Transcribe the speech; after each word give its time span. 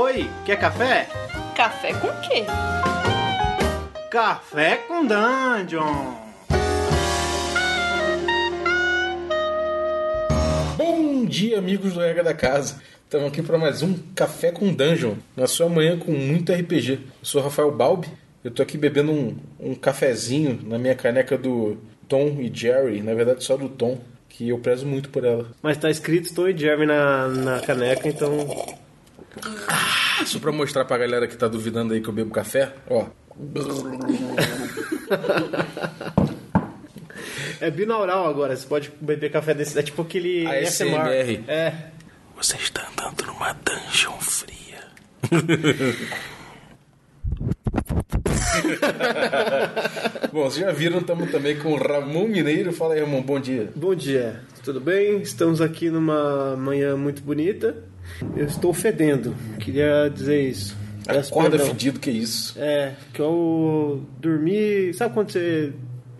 Oi, 0.00 0.30
quer 0.46 0.56
café? 0.60 1.08
Café 1.56 1.92
com 1.92 2.06
quê? 2.20 2.44
Café 4.08 4.76
com 4.86 5.04
Dungeon! 5.04 6.14
Bom 10.76 11.24
dia, 11.24 11.58
amigos 11.58 11.94
do 11.94 11.98
Regra 11.98 12.22
da 12.22 12.32
Casa. 12.32 12.80
Estamos 13.02 13.26
aqui 13.26 13.42
para 13.42 13.58
mais 13.58 13.82
um 13.82 13.98
Café 14.14 14.52
com 14.52 14.72
Dungeon, 14.72 15.14
na 15.36 15.48
sua 15.48 15.68
manhã 15.68 15.98
com 15.98 16.12
muito 16.12 16.52
RPG. 16.52 16.92
Eu 16.92 17.00
sou 17.24 17.42
Rafael 17.42 17.72
Balbi, 17.72 18.06
eu 18.44 18.52
tô 18.52 18.62
aqui 18.62 18.78
bebendo 18.78 19.10
um, 19.10 19.36
um 19.58 19.74
cafezinho 19.74 20.60
na 20.62 20.78
minha 20.78 20.94
caneca 20.94 21.36
do 21.36 21.76
Tom 22.06 22.36
e 22.38 22.48
Jerry, 22.54 23.02
na 23.02 23.14
verdade 23.14 23.42
só 23.42 23.56
do 23.56 23.68
Tom, 23.68 23.98
que 24.28 24.48
eu 24.48 24.60
prezo 24.60 24.86
muito 24.86 25.08
por 25.08 25.24
ela. 25.24 25.48
Mas 25.60 25.76
tá 25.76 25.90
escrito 25.90 26.32
Tom 26.32 26.46
e 26.46 26.56
Jeremy 26.56 26.86
na, 26.86 27.26
na 27.26 27.60
caneca, 27.62 28.08
então. 28.08 28.46
Só 30.26 30.38
pra 30.38 30.52
mostrar 30.52 30.84
pra 30.84 30.98
galera 30.98 31.26
que 31.28 31.36
tá 31.36 31.48
duvidando 31.48 31.94
aí 31.94 32.00
que 32.00 32.08
eu 32.08 32.12
bebo 32.12 32.30
café, 32.30 32.72
ó. 32.88 33.06
É 37.60 37.70
binaural 37.70 38.28
agora, 38.28 38.56
você 38.56 38.66
pode 38.66 38.90
beber 39.00 39.30
café 39.30 39.52
desse. 39.52 39.78
É 39.78 39.82
tipo 39.82 40.02
aquele. 40.02 40.46
ASMR. 40.46 41.44
É. 41.48 41.72
Você 42.36 42.56
está 42.56 42.86
andando 42.88 43.26
numa 43.26 43.52
dungeon 43.52 44.16
fria. 44.20 44.78
Bom, 50.32 50.44
vocês 50.44 50.64
já 50.64 50.72
viram, 50.72 50.98
estamos 50.98 51.30
também 51.30 51.58
com 51.58 51.72
o 51.72 51.76
Ramon 51.76 52.28
Mineiro. 52.28 52.72
Fala 52.72 52.94
aí, 52.94 53.00
Ramon, 53.00 53.22
bom 53.22 53.40
dia. 53.40 53.70
Bom 53.74 53.94
dia, 53.94 54.40
tudo 54.62 54.80
bem? 54.80 55.20
Estamos 55.20 55.60
aqui 55.60 55.90
numa 55.90 56.56
manhã 56.56 56.96
muito 56.96 57.22
bonita. 57.22 57.76
Eu 58.36 58.46
estou 58.46 58.72
fedendo, 58.74 59.34
queria 59.58 60.08
dizer 60.08 60.48
isso. 60.48 60.76
Acorda 61.08 61.50
perdão. 61.50 61.66
fedido, 61.68 61.98
que 61.98 62.10
isso? 62.10 62.54
É, 62.58 62.94
que 63.14 63.20
eu 63.20 64.04
dormi. 64.18 64.92
Sabe 64.92 65.14
quando 65.14 65.32
você 65.32 65.72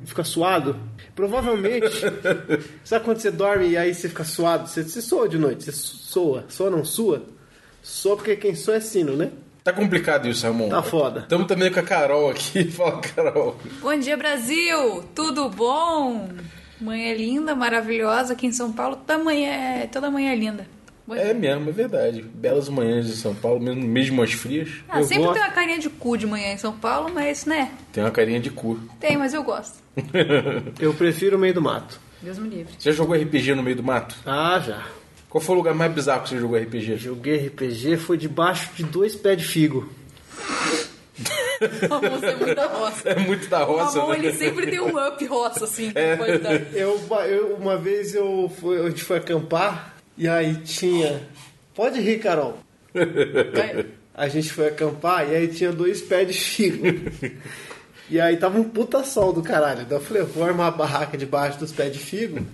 fica 0.05 0.25
suado? 0.25 0.77
Provavelmente. 1.15 2.01
sabe 2.85 3.05
quando 3.05 3.19
você 3.19 3.31
dorme 3.31 3.69
e 3.69 3.77
aí 3.77 3.95
você 3.95 4.09
fica 4.09 4.25
suado? 4.25 4.67
Você, 4.67 4.83
você 4.83 5.03
soa 5.03 5.29
de 5.29 5.37
noite, 5.37 5.65
você 5.65 5.73
soa. 5.73 6.45
Soa 6.49 6.71
não 6.71 6.85
sua? 6.85 7.23
Soa 7.83 8.17
porque 8.17 8.37
quem 8.37 8.55
soa 8.55 8.77
é 8.77 8.81
sino, 8.81 9.15
né? 9.15 9.31
Tá 9.62 9.73
complicado 9.75 10.27
isso, 10.27 10.47
Ramon. 10.47 10.71
Tá 10.71 10.83
foda. 10.83 11.21
Estamos 11.21 11.47
também 11.47 11.71
com 11.71 11.81
a 11.81 11.83
Carol 11.83 12.31
aqui. 12.31 12.65
Fala, 12.73 13.01
Carol. 13.03 13.57
Bom 13.83 13.99
dia, 13.99 14.17
Brasil! 14.17 15.05
Tudo 15.15 15.51
bom? 15.51 16.31
Manhã 16.81 17.12
linda, 17.15 17.55
maravilhosa 17.55 18.33
aqui 18.33 18.47
em 18.47 18.53
São 18.53 18.73
Paulo. 18.73 18.97
Toda 18.97 19.19
manhã 19.19 19.51
é, 19.51 19.87
toda 19.87 20.11
manhã 20.11 20.33
é 20.33 20.37
linda. 20.37 20.78
É 21.17 21.25
dia. 21.25 21.34
mesmo, 21.34 21.69
é 21.70 21.73
verdade. 21.73 22.23
Belas 22.23 22.69
manhãs 22.69 23.06
em 23.09 23.14
São 23.14 23.34
Paulo, 23.34 23.61
mesmo, 23.61 23.83
mesmo 23.83 24.23
as 24.23 24.33
frias. 24.33 24.69
Ah, 24.89 25.01
eu 25.01 25.05
sempre 25.05 25.25
gosto. 25.25 25.34
tem 25.34 25.42
uma 25.42 25.50
carinha 25.55 25.78
de 25.78 25.89
cu 25.91 26.17
de 26.17 26.27
manhã 26.27 26.53
em 26.53 26.59
São 26.59 26.73
Paulo, 26.73 27.11
mas 27.15 27.45
né? 27.47 27.70
Tem 27.92 28.03
uma 28.05 28.11
carinha 28.11 28.41
de 28.41 28.50
cu. 28.50 28.78
Tem, 29.00 29.17
mas 29.17 29.33
eu 29.34 29.42
gosto. 29.42 29.78
Eu 30.81 30.95
prefiro 30.95 31.37
o 31.37 31.41
meio 31.41 31.55
do 31.55 31.62
mato. 31.62 31.98
Deus 32.23 32.39
me 32.39 32.48
livre. 32.48 32.73
Você 32.78 32.91
já 32.92 32.97
jogou 32.97 33.17
RPG 33.17 33.55
no 33.55 33.62
meio 33.62 33.77
do 33.77 33.83
mato? 33.83 34.15
Ah, 34.27 34.61
já. 34.65 34.87
Qual 35.28 35.41
foi 35.42 35.55
o 35.55 35.59
lugar 35.59 35.75
mais 35.75 35.92
bizarro 35.92 36.23
que 36.23 36.28
você 36.31 36.39
jogou 36.39 36.59
RPG? 36.59 36.97
Joguei 36.97 37.47
RPG, 37.48 37.97
foi 37.97 38.17
debaixo 38.17 38.70
de 38.75 38.83
dois 38.84 39.15
pés 39.17 39.39
de 39.39 39.45
figo. 39.45 39.89
É 41.61 42.37
muito 42.37 42.55
da 42.55 42.67
roça. 42.69 43.09
É 43.09 43.19
muito 43.19 43.48
da 43.48 43.62
O 43.69 43.72
roça, 43.72 43.98
Ramon, 44.00 44.12
né? 44.12 44.19
ele 44.19 44.33
sempre 44.34 44.67
tem 44.69 44.81
um 44.81 44.97
up 45.09 45.27
roça, 45.27 45.65
assim. 45.65 45.91
da- 45.91 46.00
Eu, 46.72 47.00
eu- 47.27 47.56
uma 47.56 47.77
vez 47.77 48.15
eu 48.15 48.48
fui, 48.61 48.78
a 48.81 48.89
gente 48.89 49.03
foi 49.03 49.17
acampar 49.19 49.97
e 50.19 50.29
aí 50.29 50.57
tinha. 50.57 51.21
Pode 51.75 52.01
rir, 52.01 52.19
Carol. 52.19 52.59
A 54.15 54.27
gente 54.27 54.53
foi 54.53 54.67
acampar 54.67 55.31
e 55.31 55.37
aí 55.37 55.47
tinha 55.47 55.71
dois 55.71 56.03
pés 56.03 56.27
de 56.27 56.35
figo. 56.35 56.85
E 58.11 58.19
aí 58.19 58.37
tava 58.37 58.59
um 58.59 58.65
puta 58.65 59.05
sol 59.05 59.33
do 59.33 59.43
caralho. 59.43 59.85
Daí 59.85 59.97
eu 59.97 60.03
falei, 60.03 60.23
eu 60.23 60.27
vou 60.27 60.43
armar 60.43 60.69
a 60.69 60.71
barraca 60.71 61.17
debaixo 61.17 61.59
dos 61.59 61.71
pés 61.73 61.93
de 61.93 61.99
figo. 61.99 62.45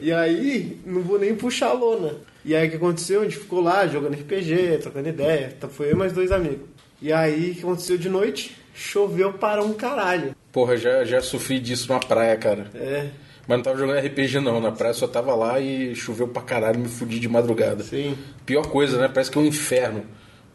E 0.00 0.10
aí 0.10 0.80
não 0.84 1.02
vou 1.02 1.18
nem 1.18 1.34
puxar 1.34 1.68
a 1.68 1.72
lona. 1.74 2.14
E 2.44 2.56
aí 2.56 2.66
o 2.66 2.70
que 2.70 2.76
aconteceu? 2.76 3.20
A 3.20 3.24
gente 3.24 3.36
ficou 3.36 3.60
lá 3.60 3.86
jogando 3.86 4.14
RPG, 4.14 4.78
trocando 4.80 5.08
ideia. 5.08 5.54
Então 5.56 5.70
foi 5.70 5.88
eu 5.88 5.92
e 5.92 5.96
mais 5.96 6.12
dois 6.12 6.32
amigos. 6.32 6.66
E 7.00 7.12
aí 7.12 7.50
o 7.50 7.54
que 7.54 7.60
aconteceu 7.60 7.98
de 7.98 8.08
noite? 8.08 8.56
Choveu 8.74 9.34
para 9.34 9.62
um 9.62 9.74
caralho. 9.74 10.34
Porra, 10.50 10.76
já, 10.76 11.04
já 11.04 11.20
sofri 11.20 11.60
disso 11.60 11.92
na 11.92 12.00
praia, 12.00 12.36
cara. 12.36 12.66
É, 12.74 13.10
Mas 13.46 13.58
não 13.58 13.62
tava 13.62 13.76
jogando 13.78 13.98
RPG 14.06 14.40
não, 14.40 14.60
na 14.60 14.72
praia 14.72 14.94
só 14.94 15.06
tava 15.06 15.34
lá 15.34 15.60
e 15.60 15.94
choveu 15.94 16.26
pra 16.28 16.42
caralho, 16.42 16.78
me 16.80 16.88
fudi 16.88 17.18
de 17.20 17.28
madrugada. 17.28 17.82
sim. 17.84 18.16
Pior 18.46 18.66
coisa, 18.66 18.98
né? 18.98 19.08
Parece 19.08 19.30
que 19.30 19.38
é 19.38 19.40
um 19.40 19.46
inferno. 19.46 20.04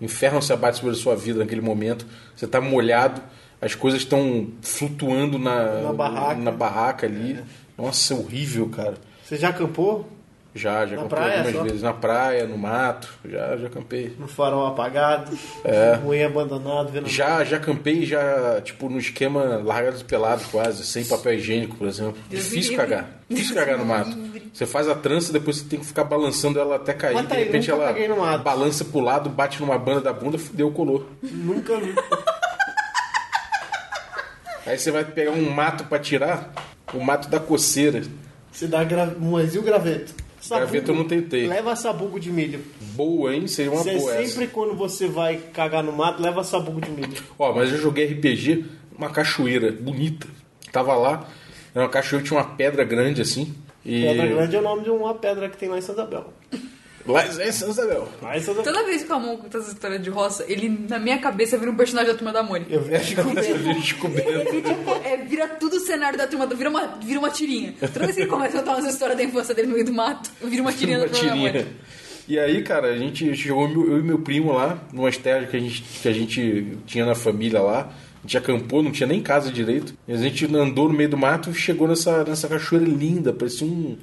O 0.02 0.06
inferno 0.06 0.42
se 0.42 0.52
abate 0.54 0.78
sobre 0.78 0.94
a 0.94 0.98
sua 0.98 1.16
vida 1.16 1.40
naquele 1.40 1.62
momento. 1.62 2.06
Você 2.36 2.48
tá 2.48 2.60
molhado, 2.62 3.22
as 3.62 3.76
coisas 3.76 4.02
estão 4.02 4.50
flutuando 4.62 5.38
na, 5.38 5.82
Na 5.82 5.94
barraca. 5.94 6.42
na 6.42 6.52
barraca 6.52 7.06
ali. 7.08 7.40
Nossa, 7.78 8.14
é 8.14 8.18
horrível, 8.18 8.70
cara. 8.70 8.96
Você 9.24 9.36
já 9.38 9.50
acampou? 9.50 10.08
Já, 10.56 10.86
já 10.88 10.96
Na 10.96 11.04
acampei 11.04 11.18
praia 11.20 11.34
algumas 11.38 11.56
só? 11.56 11.64
vezes. 11.64 11.82
Na 11.84 11.94
praia, 11.94 12.48
no 12.48 12.58
mato, 12.58 13.08
já, 13.24 13.56
já 13.56 13.68
acampei. 13.68 14.16
No 14.18 14.28
farol 14.28 14.66
apagado, 14.66 15.38
É. 15.64 15.94
ruim 16.04 16.24
abandonado, 16.24 16.90
vendo 16.92 17.08
Já, 17.08 17.44
já 17.44 17.58
acampei, 17.58 18.04
já, 18.04 18.60
tipo, 18.62 18.90
no 18.90 18.98
esquema 18.98 19.62
largados 19.64 20.02
e 20.02 20.04
pelados 20.04 20.48
quase, 20.48 20.84
sem 20.86 21.06
papel 21.06 21.34
higiênico, 21.36 21.76
por 21.76 21.88
exemplo. 21.88 22.16
Deus 22.30 22.46
Difícil 22.46 22.72
livre. 22.72 22.88
cagar. 22.88 23.10
Difícil 23.30 23.56
cagar 23.56 23.78
no 23.78 23.86
mato. 23.86 24.18
Você 24.52 24.66
faz 24.66 24.90
a 24.90 24.96
trança, 24.96 25.32
depois 25.32 25.58
você 25.58 25.66
tem 25.66 25.80
que 25.80 25.86
ficar 25.86 26.04
balançando 26.04 26.60
ela 26.60 26.78
até 26.78 26.94
cair. 26.94 27.14
Mas 27.14 27.28
tá 27.28 27.36
de 27.36 27.44
repente 27.44 27.70
ela 27.70 27.94
balança 28.40 28.84
pro 28.84 29.00
lado, 29.02 29.30
bate 29.30 29.62
numa 29.62 29.78
banda 29.78 30.02
da 30.02 30.12
bunda, 30.14 30.40
fudeu, 30.40 30.72
colou. 30.72 31.08
Nunca 31.22 31.78
vi. 31.80 31.94
Aí 34.66 34.78
você 34.78 34.92
vai 34.92 35.04
pegar 35.06 35.32
um 35.32 35.50
mato 35.52 35.84
pra 35.86 36.00
tirar, 36.00 36.52
o 36.94 37.00
mato 37.00 37.28
da 37.30 37.40
coceira. 37.40 38.02
Você 38.52 38.68
dá 38.68 38.84
gra... 38.84 39.14
mas 39.20 39.56
e 39.56 39.60
o 39.60 39.64
Graveto 40.48 40.92
eu 40.92 40.96
não 40.96 41.06
tentei. 41.06 41.48
Leva 41.48 41.76
sabugo 41.76 42.20
de 42.20 42.32
milho. 42.32 42.62
Boa, 42.94 43.36
hein? 43.36 43.48
Seria 43.48 43.72
uma 43.72 43.84
Você 43.84 43.98
boa 43.98 44.12
sempre 44.12 44.46
essa. 44.46 44.54
quando 44.54 44.76
você 44.76 45.08
vai 45.08 45.38
cagar 45.38 45.84
no 45.84 45.92
mato, 45.92 46.22
leva 46.22 46.44
sabugo 46.44 46.80
de 46.80 46.92
milho. 46.92 47.22
Ó, 47.38 47.54
mas 47.54 47.72
eu 47.72 47.78
joguei 47.78 48.06
RPG, 48.06 48.66
uma 48.98 49.10
cachoeira 49.10 49.72
bonita. 49.72 50.28
Tava 50.72 50.96
lá, 50.96 51.28
era 51.74 51.84
uma 51.84 51.90
cachoeira 51.90 52.24
que 52.24 52.30
tinha 52.30 52.40
uma 52.40 52.56
pedra 52.56 52.84
grande 52.84 53.22
assim. 53.22 53.54
E... 53.86 54.02
Pedra 54.02 54.28
Grande 54.28 54.56
é 54.56 54.60
o 54.60 54.62
nome 54.62 54.84
de 54.84 54.90
uma 54.90 55.14
pedra 55.16 55.50
que 55.50 55.58
tem 55.58 55.70
lá 55.70 55.78
em 55.78 55.82
Santa 55.82 56.02
Isabel. 56.02 56.34
Lá 57.14 57.26
em 57.28 57.52
Santa 57.52 57.72
Isabel. 57.72 58.08
Toda 58.64 58.84
vez 58.86 59.04
que 59.04 59.10
o 59.12 59.14
Ramon 59.16 59.38
conta 59.38 59.58
essa 59.58 59.72
história 59.72 59.98
de 60.00 60.10
roça, 60.10 60.46
ele, 60.48 60.70
na 60.90 61.00
minha 61.00 61.18
cabeça, 61.20 61.58
vira 61.58 61.72
um 61.72 61.76
personagem 61.76 62.12
da 62.12 62.18
Turma 62.18 62.32
da 62.34 62.44
Mônica. 62.44 62.74
Eu 62.74 62.82
a 62.96 63.00
Chico 63.00 63.24
Você 63.24 63.54
viu 63.54 63.74
descobrindo. 63.74 64.30
Ele, 64.30 64.62
tipo, 64.64 64.92
é, 65.04 65.18
vira 65.18 65.48
tudo 65.48 65.78
o 65.78 65.80
cenário 65.80 66.18
da 66.18 66.28
turma, 66.28 66.46
vira 66.48 66.70
uma, 66.70 66.88
vira 67.04 67.20
uma 67.20 67.30
tirinha. 67.30 67.74
Toda 67.80 68.00
vez 68.06 68.16
que 68.16 68.22
ele 68.22 68.30
começa 68.30 68.58
a 68.58 68.60
contar 68.62 68.76
umas 68.78 68.94
histórias 68.94 69.18
da 69.18 69.24
infância 69.24 69.54
dele 69.56 69.68
no 69.68 69.74
meio 69.74 69.86
do 69.86 69.94
mato, 69.94 70.30
vira 70.44 70.62
uma 70.62 70.72
tirinha 70.74 70.98
uma 71.00 71.08
da 71.08 71.14
turma 71.14 71.30
da. 71.30 71.36
Mônica. 71.36 71.68
E 72.28 72.38
aí, 72.38 72.62
cara, 72.62 72.90
a 72.90 72.98
gente 72.98 73.34
jogou 73.34 73.68
eu 73.88 74.00
e 74.00 74.04
meu 74.04 74.20
primo 74.20 74.54
lá, 74.54 74.78
numas 74.94 75.18
terras 75.18 75.50
que 75.50 75.58
a 75.58 75.60
gente, 75.60 75.82
que 75.82 76.08
a 76.08 76.14
gente 76.14 76.78
tinha 76.86 77.04
na 77.06 77.16
família 77.16 77.60
lá. 77.60 77.92
A 78.20 78.22
gente 78.22 78.38
acampou, 78.38 78.84
não 78.84 78.92
tinha 78.92 79.08
nem 79.08 79.20
casa 79.22 79.50
direito. 79.52 79.94
E 80.08 80.14
a 80.14 80.18
gente 80.18 80.46
andou 80.56 80.88
no 80.90 80.94
meio 80.94 81.10
do 81.10 81.18
mato 81.18 81.50
e 81.50 81.54
chegou 81.56 81.88
nessa, 81.88 82.24
nessa 82.26 82.48
cachoeira 82.48 82.86
linda, 82.86 83.34
parecia 83.34 83.66
um- 83.66 83.98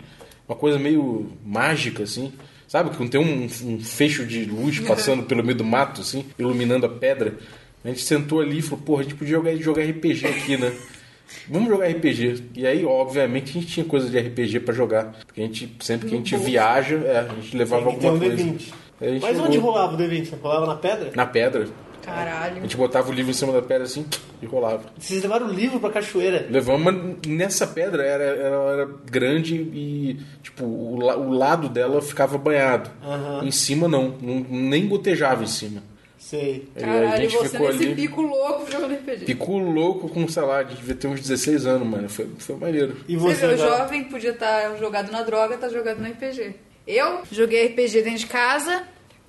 uma 0.48 0.56
coisa 0.56 0.78
meio 0.78 1.30
mágica, 1.44 2.02
assim. 2.02 2.32
Sabe? 2.76 2.90
Que 2.90 3.00
não 3.00 3.08
tem 3.08 3.18
um, 3.18 3.44
um 3.44 3.80
fecho 3.80 4.26
de 4.26 4.44
luz 4.44 4.80
passando 4.80 5.22
pelo 5.22 5.42
meio 5.42 5.56
do 5.56 5.64
mato, 5.64 6.02
assim, 6.02 6.26
iluminando 6.38 6.84
a 6.84 6.90
pedra. 6.90 7.38
A 7.82 7.88
gente 7.88 8.02
sentou 8.02 8.42
ali 8.42 8.58
e 8.58 8.62
falou, 8.62 8.84
porra, 8.84 9.00
a 9.00 9.04
gente 9.04 9.14
podia 9.14 9.34
jogar, 9.34 9.56
jogar 9.56 9.82
RPG 9.82 10.26
aqui, 10.26 10.58
né? 10.58 10.70
Vamos 11.48 11.70
jogar 11.70 11.88
RPG. 11.88 12.50
E 12.54 12.66
aí, 12.66 12.84
obviamente, 12.84 13.48
a 13.48 13.52
gente 13.54 13.68
tinha 13.68 13.86
coisa 13.86 14.10
de 14.10 14.18
RPG 14.18 14.60
pra 14.60 14.74
jogar. 14.74 15.16
Porque 15.26 15.40
a 15.40 15.44
gente, 15.44 15.74
sempre 15.80 16.06
que 16.06 16.14
a 16.14 16.18
gente 16.18 16.36
viaja, 16.36 16.96
é, 16.96 17.18
a 17.20 17.34
gente 17.40 17.56
levava 17.56 17.86
alguma 17.86 18.12
um 18.12 18.18
coisa. 18.18 18.36
D20. 18.36 18.72
Aí 19.00 19.08
a 19.08 19.12
gente 19.12 19.22
Mas 19.22 19.32
jogou 19.32 19.46
onde 19.48 19.58
rolava 19.58 19.94
o 19.94 19.98
D20? 19.98 20.24
Você 20.26 20.36
rolava 20.36 20.66
na 20.66 20.74
pedra? 20.74 21.12
Na 21.14 21.26
pedra. 21.26 21.68
A 22.06 22.10
Caralho. 22.12 22.60
gente 22.62 22.76
botava 22.76 23.10
o 23.10 23.12
livro 23.12 23.30
em 23.30 23.34
cima 23.34 23.52
da 23.52 23.60
pedra 23.60 23.84
assim 23.84 24.06
e 24.40 24.46
rolava. 24.46 24.84
Vocês 24.98 25.22
levaram 25.22 25.46
o 25.48 25.52
livro 25.52 25.80
pra 25.80 25.90
cachoeira. 25.90 26.46
Levamos, 26.48 26.82
mas 26.84 27.18
nessa 27.26 27.66
pedra 27.66 28.02
era, 28.04 28.22
era, 28.24 28.56
era 28.72 28.88
grande 29.10 29.54
e, 29.56 30.20
tipo, 30.42 30.64
o, 30.64 31.00
la- 31.00 31.16
o 31.16 31.30
lado 31.32 31.68
dela 31.68 32.00
ficava 32.00 32.38
banhado. 32.38 32.90
Aham. 33.02 33.44
Em 33.44 33.50
cima 33.50 33.88
não, 33.88 34.16
não, 34.20 34.46
nem 34.48 34.86
gotejava 34.86 35.42
em 35.42 35.48
cima. 35.48 35.82
Sei. 36.18 36.68
Aí 36.74 36.82
a 36.82 36.86
Caralho, 36.86 37.22
gente 37.22 37.36
você 37.36 37.48
ficou 37.50 37.68
nesse 37.72 37.84
ali, 37.84 37.94
pico 37.94 38.20
louco 38.22 38.70
jogando 38.70 38.94
RPG. 38.94 39.26
ficou 39.26 39.58
louco 39.58 40.08
com, 40.08 40.26
sei 40.28 40.42
lá, 40.42 40.58
a 40.58 40.64
gente 40.64 40.76
devia 40.78 40.94
ter 40.94 41.06
uns 41.08 41.20
16 41.20 41.66
anos, 41.66 41.86
mano. 41.86 42.08
Foi, 42.08 42.28
foi 42.38 42.56
maneiro. 42.56 42.96
E 43.08 43.16
Você 43.16 43.34
você, 43.36 43.46
vê, 43.48 43.54
o 43.54 43.58
Gabi? 43.58 43.70
jovem 43.78 44.04
podia 44.04 44.30
estar 44.30 44.76
jogado 44.76 45.10
na 45.12 45.22
droga, 45.22 45.56
tá 45.56 45.68
jogado 45.68 45.98
no 46.00 46.08
RPG. 46.08 46.54
Eu 46.86 47.22
joguei 47.30 47.66
RPG 47.68 48.02
dentro 48.02 48.18
de 48.20 48.26
casa, 48.26 48.82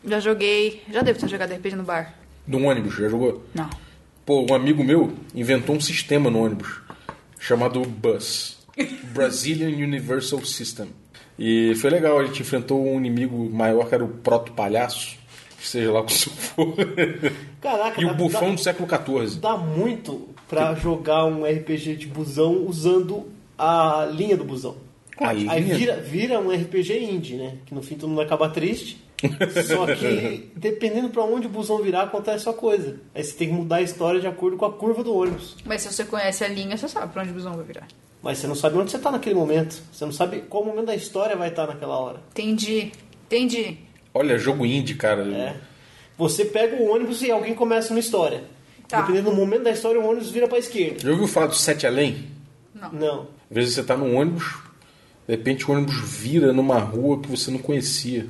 já 0.05 0.19
joguei. 0.19 0.81
Já 0.91 1.01
devo 1.01 1.19
ter 1.19 1.27
jogado 1.27 1.53
RPG 1.53 1.75
no 1.75 1.83
bar. 1.83 2.13
No 2.47 2.63
ônibus, 2.63 2.95
já 2.95 3.09
jogou? 3.09 3.43
Não. 3.53 3.69
Pô, 4.25 4.45
um 4.49 4.53
amigo 4.53 4.83
meu 4.83 5.13
inventou 5.35 5.75
um 5.75 5.79
sistema 5.81 6.29
no 6.29 6.43
ônibus 6.43 6.81
chamado 7.39 7.81
BUS 7.81 8.57
Brazilian 9.13 9.69
Universal 9.69 10.43
System. 10.45 10.87
E 11.39 11.75
foi 11.75 11.89
legal, 11.89 12.19
a 12.19 12.25
gente 12.25 12.41
enfrentou 12.41 12.83
um 12.83 12.97
inimigo 12.97 13.49
maior 13.51 13.87
que 13.87 13.95
era 13.95 14.03
o 14.03 14.07
Proto 14.07 14.51
Palhaço. 14.53 15.17
seja 15.61 15.91
lá 15.91 16.01
o 16.01 16.03
que 16.05 16.13
isso 16.13 16.29
for. 16.31 16.73
Caraca, 17.61 18.01
E 18.01 18.05
o 18.05 18.13
bufão 18.15 18.49
dá- 18.49 18.55
do 18.55 18.61
século 18.61 18.87
XIV. 18.89 19.39
Dá 19.39 19.55
muito 19.57 20.29
pra 20.47 20.73
jogar 20.75 21.25
um 21.25 21.43
RPG 21.45 21.95
de 21.95 22.07
busão 22.07 22.65
usando 22.65 23.27
a 23.57 24.07
linha 24.11 24.35
do 24.37 24.43
busão. 24.43 24.77
A 25.19 25.29
Aí 25.29 25.39
linha? 25.61 25.75
vira, 25.75 25.95
vira 25.97 26.39
um 26.39 26.51
RPG 26.51 26.99
indie, 27.03 27.35
né? 27.35 27.55
Que 27.65 27.73
no 27.75 27.81
fim 27.81 27.95
todo 27.95 28.09
mundo 28.09 28.21
acaba 28.21 28.49
triste. 28.49 28.97
Só 29.67 29.85
que 29.95 30.51
dependendo 30.55 31.09
pra 31.09 31.23
onde 31.23 31.47
o 31.47 31.49
busão 31.49 31.81
virar, 31.81 32.03
acontece 32.03 32.47
a 32.47 32.53
coisa. 32.53 32.99
Aí 33.15 33.23
você 33.23 33.33
tem 33.33 33.47
que 33.49 33.53
mudar 33.53 33.77
a 33.77 33.81
história 33.81 34.19
de 34.19 34.27
acordo 34.27 34.57
com 34.57 34.65
a 34.65 34.71
curva 34.71 35.03
do 35.03 35.15
ônibus. 35.15 35.55
Mas 35.65 35.81
se 35.81 35.91
você 35.91 36.05
conhece 36.05 36.43
a 36.43 36.47
linha, 36.47 36.77
você 36.77 36.87
sabe 36.87 37.11
pra 37.11 37.23
onde 37.23 37.31
o 37.31 37.33
busão 37.33 37.55
vai 37.55 37.65
virar. 37.65 37.87
Mas 38.21 38.37
você 38.37 38.47
não 38.47 38.55
sabe 38.55 38.77
onde 38.77 38.91
você 38.91 38.99
tá 38.99 39.11
naquele 39.11 39.35
momento. 39.35 39.81
Você 39.91 40.05
não 40.05 40.11
sabe 40.11 40.41
qual 40.41 40.63
momento 40.63 40.85
da 40.87 40.95
história 40.95 41.35
vai 41.35 41.49
estar 41.49 41.67
naquela 41.67 41.97
hora. 41.97 42.21
Entendi. 42.31 42.91
Entendi. 43.25 43.77
Olha, 44.13 44.37
jogo 44.37 44.65
indie, 44.65 44.95
cara. 44.95 45.23
É. 45.23 45.55
Você 46.17 46.45
pega 46.45 46.75
o 46.75 46.91
ônibus 46.91 47.21
e 47.21 47.31
alguém 47.31 47.53
começa 47.53 47.93
uma 47.93 47.99
história. 47.99 48.43
Tá. 48.87 49.01
Dependendo 49.01 49.29
do 49.31 49.35
momento 49.35 49.63
da 49.63 49.71
história, 49.71 49.99
o 49.99 50.07
ônibus 50.07 50.31
vira 50.31 50.47
pra 50.47 50.57
esquerda. 50.57 50.99
Já 50.99 51.11
ouviu 51.11 51.27
falar 51.27 51.47
do 51.47 51.55
Sete 51.55 51.85
Além? 51.85 52.27
Não. 52.73 52.91
Não. 52.91 53.21
Às 53.49 53.55
vezes 53.55 53.75
você 53.75 53.83
tá 53.83 53.95
num 53.97 54.15
ônibus, 54.15 54.55
de 55.27 55.35
repente 55.35 55.69
o 55.69 55.73
ônibus 55.73 55.95
vira 55.95 56.53
numa 56.53 56.79
rua 56.79 57.19
que 57.21 57.29
você 57.29 57.51
não 57.51 57.59
conhecia. 57.59 58.27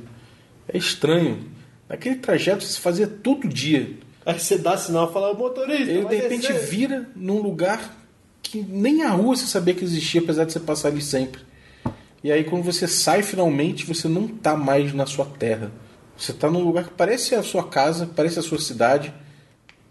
É 0.67 0.77
estranho. 0.77 1.49
Naquele 1.87 2.15
trajeto 2.15 2.63
você 2.63 2.79
fazia 2.79 3.07
todo 3.07 3.47
dia. 3.47 3.97
Aí 4.25 4.37
você 4.39 4.57
dá 4.57 4.77
sinal 4.77 5.09
e 5.09 5.13
fala, 5.13 5.33
motorista, 5.33 5.83
Ele 5.83 6.05
de 6.05 6.15
repente 6.15 6.51
descer." 6.51 6.67
vira 6.67 7.09
num 7.15 7.41
lugar 7.41 7.95
que 8.41 8.61
nem 8.61 9.03
a 9.03 9.09
rua 9.09 9.35
você 9.35 9.45
sabia 9.45 9.73
que 9.73 9.83
existia, 9.83 10.21
apesar 10.21 10.45
de 10.45 10.53
você 10.53 10.59
passar 10.59 10.89
ali 10.89 11.01
sempre. 11.01 11.41
E 12.23 12.31
aí 12.31 12.43
quando 12.43 12.63
você 12.63 12.87
sai 12.87 13.23
finalmente, 13.23 13.85
você 13.85 14.07
não 14.07 14.27
tá 14.27 14.55
mais 14.55 14.93
na 14.93 15.05
sua 15.05 15.25
terra. 15.25 15.71
Você 16.17 16.33
tá 16.33 16.49
num 16.49 16.63
lugar 16.63 16.85
que 16.85 16.91
parece 16.91 17.35
a 17.35 17.43
sua 17.43 17.67
casa, 17.67 18.09
parece 18.15 18.39
a 18.39 18.41
sua 18.41 18.59
cidade, 18.59 19.13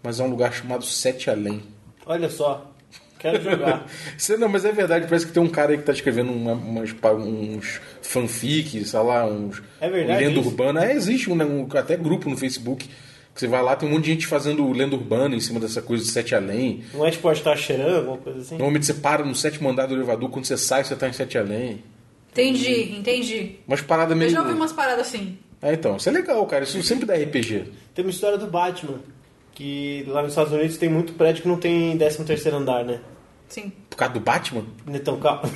mas 0.03 0.19
é 0.19 0.23
um 0.23 0.29
lugar 0.29 0.53
chamado 0.53 0.85
Sete 0.85 1.29
Além. 1.29 1.63
Olha 2.05 2.29
só, 2.29 2.73
quero 3.19 3.41
jogar. 3.43 3.85
Isso, 4.17 4.37
não, 4.37 4.47
mas 4.49 4.65
é 4.65 4.71
verdade, 4.71 5.05
parece 5.07 5.25
que 5.25 5.31
tem 5.31 5.41
um 5.43 5.49
cara 5.49 5.71
aí 5.71 5.77
que 5.77 5.83
tá 5.83 5.91
escrevendo 5.93 6.31
uma- 6.31 6.53
umas, 6.53 6.93
uns 7.25 7.81
fanfics, 8.01 8.89
sei 8.89 8.99
lá, 8.99 9.25
uns. 9.25 9.61
É 9.81 9.89
verdade 9.89 10.23
Lenda 10.25 10.39
isso? 10.39 10.49
urbana. 10.49 10.85
É, 10.85 10.93
existe 10.95 11.29
um, 11.29 11.35
né, 11.35 11.45
um- 11.45 11.67
até 11.77 11.95
grupo 11.95 12.29
no 12.29 12.37
Facebook 12.37 12.87
que 12.87 13.39
você 13.41 13.47
vai 13.47 13.61
lá, 13.61 13.75
tem 13.75 13.87
um 13.87 13.91
monte 13.91 14.05
de 14.05 14.11
gente 14.13 14.25
fazendo 14.25 14.67
lenda 14.71 14.95
urbana 14.95 15.35
em 15.35 15.39
cima 15.39 15.59
dessa 15.59 15.79
coisa 15.81 16.03
de 16.03 16.09
Sete 16.09 16.33
Além. 16.33 16.83
Não 16.93 17.05
é 17.05 17.11
tipo 17.11 17.31
estar 17.31 17.55
cheirando, 17.55 17.97
alguma 17.97 18.17
coisa 18.17 18.39
assim? 18.39 18.55
Normalmente 18.55 18.87
você 18.87 18.95
para 18.95 19.23
no 19.23 19.35
sétimo 19.35 19.69
andar 19.69 19.85
do 19.85 19.93
elevador, 19.93 20.29
quando 20.31 20.45
você 20.45 20.57
sai, 20.57 20.83
você 20.83 20.95
tá 20.95 21.07
em 21.07 21.13
Sete 21.13 21.37
Além. 21.37 21.83
Entendi, 22.31 22.95
entendi. 22.97 23.55
Umas 23.67 23.81
paradas 23.81 24.11
Eu 24.11 24.17
meio. 24.17 24.31
já 24.31 24.41
ouvi 24.41 24.53
umas 24.53 24.71
paradas 24.73 25.07
assim. 25.07 25.37
É, 25.61 25.73
então, 25.73 25.97
isso 25.97 26.07
é 26.09 26.11
legal, 26.11 26.43
cara. 26.45 26.63
Isso 26.63 26.81
sempre 26.83 27.05
dá 27.05 27.15
RPG. 27.15 27.65
Tem 27.93 28.05
uma 28.05 28.11
história 28.11 28.37
do 28.37 28.47
Batman, 28.47 28.99
que 29.57 30.05
lá 30.07 30.21
nos 30.21 30.33
Estados 30.33 30.53
Unidos 30.53 30.77
tem 30.77 30.87
muito 30.87 31.13
prédio 31.13 31.41
que 31.41 31.47
não 31.47 31.57
tem 31.57 31.97
13 31.97 32.23
terceiro 32.25 32.57
andar, 32.57 32.85
né? 32.85 32.99
Sim. 33.49 33.71
Por 33.89 33.97
causa 33.97 34.13
do 34.13 34.19
Batman? 34.19 34.63
Então, 34.87 35.17
calma. 35.17 35.49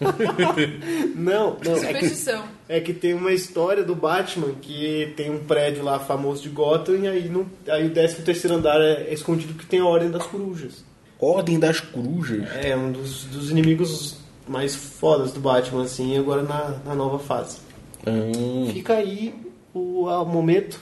não, 1.14 1.56
não, 1.64 1.72
é 1.76 1.76
que, 1.76 1.86
Superstição. 1.86 2.44
é 2.68 2.80
que 2.80 2.92
tem 2.92 3.14
uma 3.14 3.32
história 3.32 3.84
do 3.84 3.94
Batman 3.94 4.52
que 4.60 5.12
tem 5.16 5.30
um 5.30 5.38
prédio 5.44 5.84
lá 5.84 6.00
famoso 6.00 6.42
de 6.42 6.48
Gotham 6.48 6.96
e 6.96 7.06
aí, 7.06 7.28
não, 7.28 7.46
aí 7.68 7.86
o 7.86 7.90
13 7.90 8.22
terceiro 8.22 8.56
andar 8.56 8.80
é, 8.80 9.04
é 9.04 9.14
escondido 9.14 9.54
porque 9.54 9.68
tem 9.68 9.78
a 9.78 9.86
Ordem 9.86 10.10
das 10.10 10.26
Corujas. 10.26 10.84
Ordem 11.16 11.56
das 11.56 11.78
Corujas. 11.78 12.48
É 12.64 12.76
um 12.76 12.90
dos, 12.90 13.26
dos 13.26 13.48
inimigos 13.48 14.16
mais 14.48 14.74
fodas 14.74 15.30
do 15.30 15.38
Batman, 15.38 15.84
assim, 15.84 16.18
agora 16.18 16.42
na, 16.42 16.80
na 16.84 16.96
nova 16.96 17.20
fase. 17.20 17.58
Hum. 18.04 18.70
Fica 18.72 18.94
aí 18.94 19.32
o, 19.72 20.06
o 20.06 20.24
momento 20.24 20.80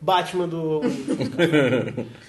Batman 0.00 0.48
do. 0.48 0.80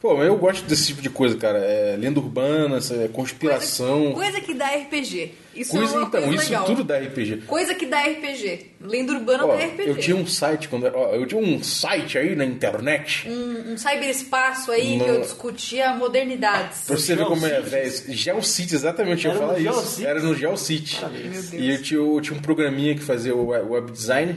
Pô, 0.00 0.16
mas 0.16 0.26
eu 0.28 0.36
gosto 0.38 0.64
desse 0.64 0.86
tipo 0.86 1.02
de 1.02 1.10
coisa, 1.10 1.36
cara. 1.36 1.58
É 1.58 1.94
lenda 1.94 2.18
urbana, 2.18 2.78
essa 2.78 2.94
é 2.94 3.06
conspiração. 3.08 4.12
Coisa 4.14 4.40
que 4.40 4.54
dá 4.54 4.66
RPG. 4.68 5.34
Isso 5.54 5.72
Coisa, 5.72 5.94
é 5.94 5.98
uma 5.98 6.06
então, 6.06 6.22
coisa 6.22 6.36
isso 6.36 6.50
legal. 6.50 6.64
tudo 6.64 6.84
dá 6.84 6.98
RPG. 6.98 7.36
Coisa 7.46 7.74
que 7.74 7.84
dá 7.84 8.00
RPG. 8.00 8.66
Lenda 8.80 9.12
urbana 9.12 9.44
Ó, 9.44 9.48
dá 9.56 9.62
RPG. 9.62 9.88
eu 9.90 9.96
tinha 9.98 10.16
um 10.16 10.26
site 10.26 10.68
quando 10.68 10.86
ó, 10.86 11.14
eu 11.14 11.26
tinha 11.26 11.38
um 11.38 11.62
site 11.62 12.16
aí 12.16 12.34
na 12.34 12.46
internet. 12.46 13.28
um, 13.28 13.72
um 13.72 13.76
cyberespaço 13.76 14.70
aí 14.72 14.92
que 14.92 14.96
Não. 14.96 15.06
eu 15.06 15.20
discutia 15.20 15.92
modernidades. 15.92 16.84
Pra 16.86 16.96
você 16.96 17.14
ver 17.14 17.26
como 17.26 17.46
é, 17.46 17.60
velho. 17.60 17.92
Geocities, 18.14 18.72
exatamente, 18.72 19.26
eu 19.26 19.32
Era 19.32 19.40
falar 19.40 19.58
no 19.58 19.70
isso. 19.70 20.06
Era 20.06 20.20
no. 20.20 20.28
Meu 20.34 20.38
Deus. 20.56 21.52
E 21.52 21.68
eu 21.68 21.82
tinha, 21.82 22.00
eu 22.00 22.20
tinha 22.22 22.38
um 22.38 22.40
programinha 22.40 22.94
que 22.94 23.02
fazia 23.02 23.34
o 23.36 23.48
web 23.48 23.90
design. 23.92 24.34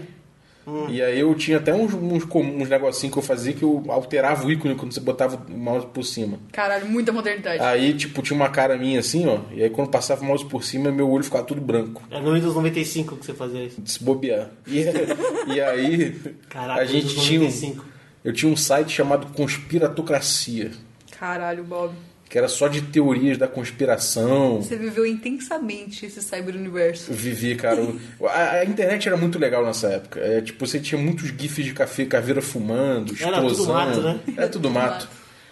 Hum. 0.65 0.87
E 0.89 1.01
aí 1.01 1.19
eu 1.19 1.33
tinha 1.35 1.57
até 1.57 1.73
uns, 1.73 1.93
uns, 1.93 2.23
uns 2.23 2.69
negocinhos 2.69 3.13
que 3.13 3.19
eu 3.19 3.23
fazia 3.23 3.53
que 3.53 3.63
eu 3.63 3.83
alterava 3.89 4.45
o 4.45 4.51
ícone 4.51 4.75
quando 4.75 4.93
você 4.93 4.99
botava 4.99 5.35
o 5.35 5.57
mouse 5.57 5.85
por 5.87 6.03
cima. 6.03 6.39
Caralho, 6.51 6.85
muita 6.87 7.11
modernidade. 7.11 7.61
Aí, 7.61 7.93
tipo, 7.93 8.21
tinha 8.21 8.35
uma 8.35 8.49
cara 8.49 8.77
minha 8.77 8.99
assim, 8.99 9.27
ó. 9.27 9.39
E 9.51 9.63
aí 9.63 9.69
quando 9.69 9.89
passava 9.89 10.21
o 10.21 10.25
mouse 10.25 10.45
por 10.45 10.63
cima, 10.63 10.91
meu 10.91 11.09
olho 11.09 11.23
ficava 11.23 11.43
tudo 11.43 11.59
branco. 11.59 12.01
É 12.09 12.19
no 12.19 12.33
Windows 12.33 12.55
95 12.55 13.17
que 13.17 13.25
você 13.25 13.33
fazia 13.33 13.63
isso. 13.63 13.81
de 13.81 13.91
se 13.91 14.03
bobear. 14.03 14.49
E, 14.65 14.83
e 15.53 15.61
aí 15.61 16.11
Caraca, 16.49 16.81
a 16.81 16.85
gente 16.85 17.15
tinha 17.19 17.41
um, 17.41 17.45
95. 17.45 17.85
eu 18.23 18.33
tinha 18.33 18.51
um 18.51 18.55
site 18.55 18.91
chamado 18.91 19.27
Conspiratocracia, 19.27 20.71
Caralho, 21.19 21.63
Bob. 21.63 21.93
Que 22.33 22.37
era 22.39 22.47
só 22.47 22.67
de 22.67 22.81
teorias 22.81 23.37
da 23.37 23.47
conspiração. 23.47 24.59
Você 24.59 24.75
viveu 24.75 25.05
intensamente 25.05 26.03
esse 26.07 26.19
cyber-universo. 26.19 27.13
Vivi, 27.13 27.55
cara. 27.55 27.79
A, 28.27 28.53
a 28.53 28.65
internet 28.65 29.07
era 29.07 29.15
muito 29.15 29.37
legal 29.37 29.63
nessa 29.63 29.85
época. 29.89 30.19
É, 30.19 30.41
tipo, 30.41 30.65
você 30.65 30.79
tinha 30.79 30.99
muitos 30.99 31.27
gifs 31.27 31.63
de 31.63 31.73
café, 31.73 32.05
caveira 32.05 32.41
fumando, 32.41 33.13
Era 33.21 33.37
tudo 33.39 33.51
explosão. 33.51 33.75
mato, 33.75 34.01
né? 34.01 34.19
Era 34.35 34.49
tudo 34.49 34.67
mato. 34.71 35.07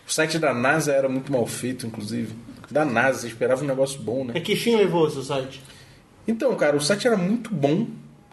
O 0.07 0.11
site 0.11 0.39
da 0.39 0.55
NASA 0.55 0.91
era 0.91 1.07
muito 1.07 1.31
mal 1.31 1.45
feito, 1.45 1.85
inclusive. 1.85 2.33
Da 2.71 2.83
NASA, 2.83 3.19
você 3.19 3.27
esperava 3.27 3.63
um 3.63 3.67
negócio 3.67 4.01
bom, 4.01 4.25
né? 4.25 4.33
É 4.35 4.39
que 4.39 4.55
fim 4.55 4.75
levou 4.75 5.05
o 5.05 5.11
seu 5.11 5.21
site? 5.21 5.61
Então, 6.27 6.55
cara, 6.55 6.75
o 6.75 6.81
site 6.81 7.05
era 7.05 7.15
muito 7.15 7.53
bom. 7.53 7.85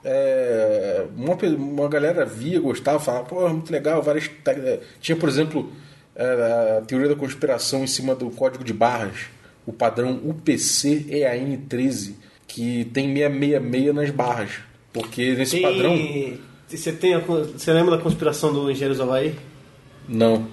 É, 0.03 1.05
uma, 1.15 1.35
uma 1.35 1.87
galera 1.87 2.25
via, 2.25 2.59
gostava, 2.59 2.99
falava, 2.99 3.27
pô, 3.27 3.47
é 3.47 3.53
muito 3.53 3.71
legal. 3.71 4.03
Várias, 4.03 4.31
é, 4.47 4.81
tinha, 5.03 5.17
por 5.17 5.29
exemplo, 5.29 5.71
a 6.19 6.81
teoria 6.87 7.09
da 7.09 7.15
conspiração 7.17 7.85
em 7.85 7.87
cima 7.87 8.15
do 8.15 8.31
código 8.31 8.65
de 8.65 8.73
barras, 8.73 9.27
o 9.67 9.73
padrão 9.73 10.21
UPC 10.25 11.07
EAN 11.09 11.57
13, 11.69 12.17
que 12.47 12.87
tem 12.87 13.15
666 13.15 13.95
nas 13.95 14.11
barras. 14.11 14.51
Porque 14.93 15.35
nesse 15.35 15.57
Tem- 15.57 15.63
padrão. 15.63 16.39
Você, 16.69 16.93
tem 16.93 17.15
a 17.15 17.19
você 17.21 17.73
lembra 17.73 17.97
da 17.97 18.03
conspiração 18.03 18.53
do 18.53 18.71
Engenheiros 18.71 18.99
do 18.99 19.05
Havaí? 19.05 19.35
Não. 20.09 20.47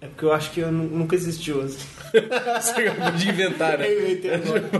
É 0.00 0.06
porque 0.06 0.24
eu 0.24 0.32
acho 0.32 0.50
que 0.50 0.60
eu 0.60 0.70
nu- 0.70 0.84
nunca 0.98 1.14
existiu. 1.16 1.62
assim. 1.62 1.78
Você 2.60 2.80
acabou 2.82 3.10
de 3.12 3.28
inventar, 3.28 3.78
né? 3.78 3.90
Eu 3.90 4.02
inventei 4.02 4.34
agora. 4.34 4.70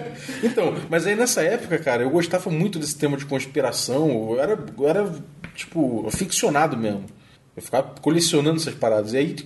Então, 0.42 0.74
mas 0.88 1.06
aí 1.06 1.14
nessa 1.14 1.42
época, 1.42 1.78
cara, 1.78 2.02
eu 2.02 2.10
gostava 2.10 2.48
muito 2.50 2.78
desse 2.78 2.96
tema 2.96 3.16
de 3.16 3.26
conspiração. 3.26 4.08
Eu 4.32 4.40
era, 4.40 4.58
eu 4.78 4.88
era 4.88 5.12
tipo, 5.54 6.06
aficionado 6.08 6.76
mesmo. 6.78 7.04
Eu 7.56 7.62
ficava 7.62 7.94
colecionando 8.00 8.56
essas 8.56 8.74
paradas. 8.74 9.12
E 9.12 9.18
aí 9.18 9.36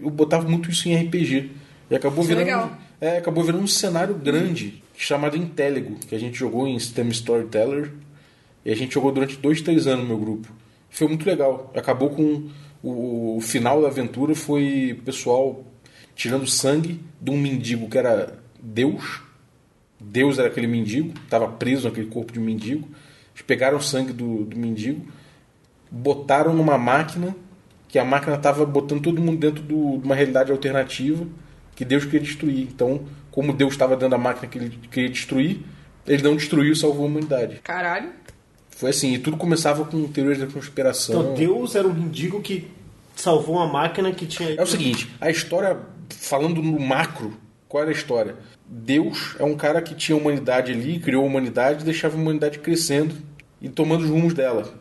eu 0.00 0.10
botava 0.10 0.48
muito 0.48 0.70
isso 0.70 0.88
em 0.88 0.96
RPG. 0.96 1.50
E 1.90 1.94
acabou 1.94 2.24
Isso 2.24 2.32
é 2.32 2.36
virando. 2.36 2.46
legal. 2.46 2.78
É, 3.00 3.18
acabou 3.18 3.44
virando 3.44 3.62
um 3.62 3.68
cenário 3.68 4.14
grande, 4.14 4.82
chamado 4.96 5.36
Inteligo, 5.36 5.96
que 5.96 6.14
a 6.14 6.18
gente 6.18 6.36
jogou 6.36 6.66
em 6.66 6.78
sistema 6.78 7.10
Storyteller. 7.10 7.92
E 8.64 8.72
a 8.72 8.74
gente 8.76 8.94
jogou 8.94 9.12
durante 9.12 9.36
dois, 9.36 9.60
três 9.60 9.86
anos 9.86 10.02
no 10.02 10.08
meu 10.08 10.18
grupo. 10.18 10.48
Foi 10.90 11.06
muito 11.06 11.24
legal. 11.26 11.72
Acabou 11.74 12.10
com. 12.10 12.48
O, 12.82 13.36
o 13.36 13.40
final 13.40 13.80
da 13.82 13.88
aventura 13.88 14.34
foi 14.34 14.96
o 14.98 15.02
pessoal 15.02 15.64
tirando 16.14 16.46
sangue 16.46 17.00
de 17.20 17.30
um 17.30 17.36
mendigo 17.36 17.88
que 17.88 17.98
era 17.98 18.38
Deus. 18.60 19.20
Deus 20.00 20.38
era 20.38 20.48
aquele 20.48 20.66
mendigo, 20.66 21.12
estava 21.24 21.48
preso 21.48 21.88
naquele 21.88 22.08
corpo 22.08 22.32
de 22.32 22.40
mendigo. 22.40 22.88
Eles 23.34 23.42
pegaram 23.46 23.78
o 23.78 23.82
sangue 23.82 24.12
do, 24.12 24.44
do 24.44 24.56
mendigo, 24.56 25.06
botaram 25.90 26.54
numa 26.54 26.76
máquina, 26.78 27.34
que 27.88 27.98
a 27.98 28.04
máquina 28.04 28.36
estava 28.36 28.64
botando 28.66 29.02
todo 29.02 29.20
mundo 29.22 29.38
dentro 29.38 29.62
do- 29.62 29.98
de 29.98 30.04
uma 30.04 30.14
realidade 30.14 30.50
alternativa 30.52 31.26
que 31.74 31.84
Deus 31.84 32.04
queria 32.04 32.20
destruir. 32.20 32.60
Então, 32.62 33.02
como 33.30 33.52
Deus 33.52 33.72
estava 33.72 33.94
dentro 33.94 34.10
da 34.10 34.18
máquina 34.18 34.48
que 34.48 34.58
ele 34.58 34.78
queria 34.90 35.08
destruir, 35.10 35.60
ele 36.06 36.22
não 36.22 36.36
destruiu 36.36 36.72
e 36.72 36.76
salvou 36.76 37.04
a 37.04 37.08
humanidade. 37.08 37.60
Caralho. 37.62 38.10
Foi 38.70 38.90
assim, 38.90 39.14
e 39.14 39.18
tudo 39.18 39.36
começava 39.36 39.84
com 39.84 40.06
teorias 40.08 40.38
da 40.38 40.46
conspiração. 40.46 41.20
Então 41.20 41.34
Deus 41.34 41.74
era 41.74 41.86
um 41.88 41.92
mendigo 41.94 42.40
que 42.42 42.68
salvou 43.14 43.56
uma 43.56 43.66
máquina 43.66 44.12
que 44.12 44.26
tinha. 44.26 44.50
É 44.54 44.62
o 44.62 44.66
seguinte, 44.66 45.10
a 45.20 45.30
história, 45.30 45.78
falando 46.10 46.62
no 46.62 46.78
macro, 46.78 47.32
qual 47.68 47.82
era 47.82 47.90
a 47.90 47.94
história? 47.94 48.36
Deus 48.68 49.34
é 49.38 49.44
um 49.44 49.56
cara 49.56 49.80
que 49.80 49.94
tinha 49.94 50.16
a 50.16 50.20
humanidade 50.20 50.72
ali, 50.72 50.98
criou 50.98 51.22
a 51.22 51.26
humanidade 51.26 51.82
e 51.82 51.84
deixava 51.84 52.16
a 52.16 52.20
humanidade 52.20 52.58
crescendo 52.58 53.14
e 53.62 53.68
tomando 53.68 54.04
os 54.04 54.10
rumos 54.10 54.34
dela. 54.34 54.74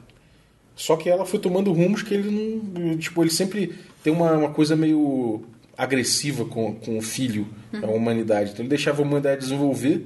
Só 0.75 0.97
que 0.97 1.09
ela 1.09 1.25
foi 1.25 1.39
tomando 1.39 1.71
rumos 1.71 2.01
que 2.01 2.13
ele 2.13 2.29
não. 2.29 2.97
Tipo, 2.97 3.23
ele 3.23 3.31
sempre 3.31 3.73
tem 4.03 4.11
uma, 4.11 4.33
uma 4.33 4.49
coisa 4.49 4.75
meio 4.75 5.43
agressiva 5.77 6.45
com, 6.45 6.75
com 6.75 6.97
o 6.97 7.01
filho, 7.01 7.47
a 7.81 7.87
humanidade. 7.87 8.51
Então 8.51 8.63
ele 8.63 8.69
deixava 8.69 9.01
a 9.01 9.05
humanidade 9.05 9.41
desenvolver 9.41 10.05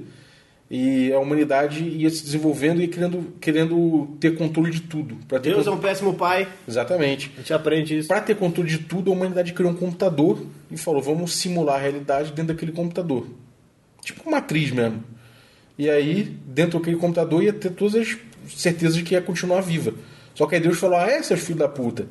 E 0.70 1.12
a 1.12 1.18
humanidade 1.18 1.82
ia 1.82 2.08
se 2.08 2.22
desenvolvendo 2.22 2.80
e 2.80 2.86
querendo, 2.86 3.34
querendo 3.40 4.16
ter 4.20 4.36
controle 4.36 4.70
de 4.70 4.82
tudo. 4.82 5.16
Ter 5.28 5.40
Deus 5.40 5.66
é 5.66 5.70
um 5.70 5.78
péssimo 5.78 6.14
pai. 6.14 6.46
Exatamente. 6.68 7.32
A 7.34 7.40
gente 7.40 7.52
aprende 7.52 7.98
isso. 7.98 8.08
Para 8.08 8.20
ter 8.20 8.36
controle 8.36 8.70
de 8.70 8.78
tudo, 8.78 9.10
a 9.10 9.14
humanidade 9.14 9.52
criou 9.52 9.72
um 9.72 9.76
computador 9.76 10.46
e 10.70 10.76
falou: 10.76 11.02
vamos 11.02 11.34
simular 11.34 11.76
a 11.76 11.82
realidade 11.82 12.30
dentro 12.30 12.54
daquele 12.54 12.70
computador. 12.70 13.26
Tipo 14.00 14.22
uma 14.22 14.38
matriz 14.38 14.70
mesmo. 14.70 15.02
E 15.76 15.90
aí, 15.90 16.36
dentro 16.46 16.78
daquele 16.78 16.96
computador, 16.96 17.42
ia 17.42 17.52
ter 17.52 17.70
todas 17.70 17.96
as 17.96 18.16
certezas 18.48 18.96
de 18.96 19.02
que 19.02 19.14
ia 19.14 19.20
continuar 19.20 19.62
viva. 19.62 19.92
Só 20.40 20.46
que 20.46 20.54
aí 20.54 20.60
Deus 20.62 20.78
falou: 20.78 20.96
ah, 20.96 21.06
é, 21.06 21.22
seus 21.22 21.40
filhos 21.40 21.58
da 21.58 21.68
puta. 21.68 22.06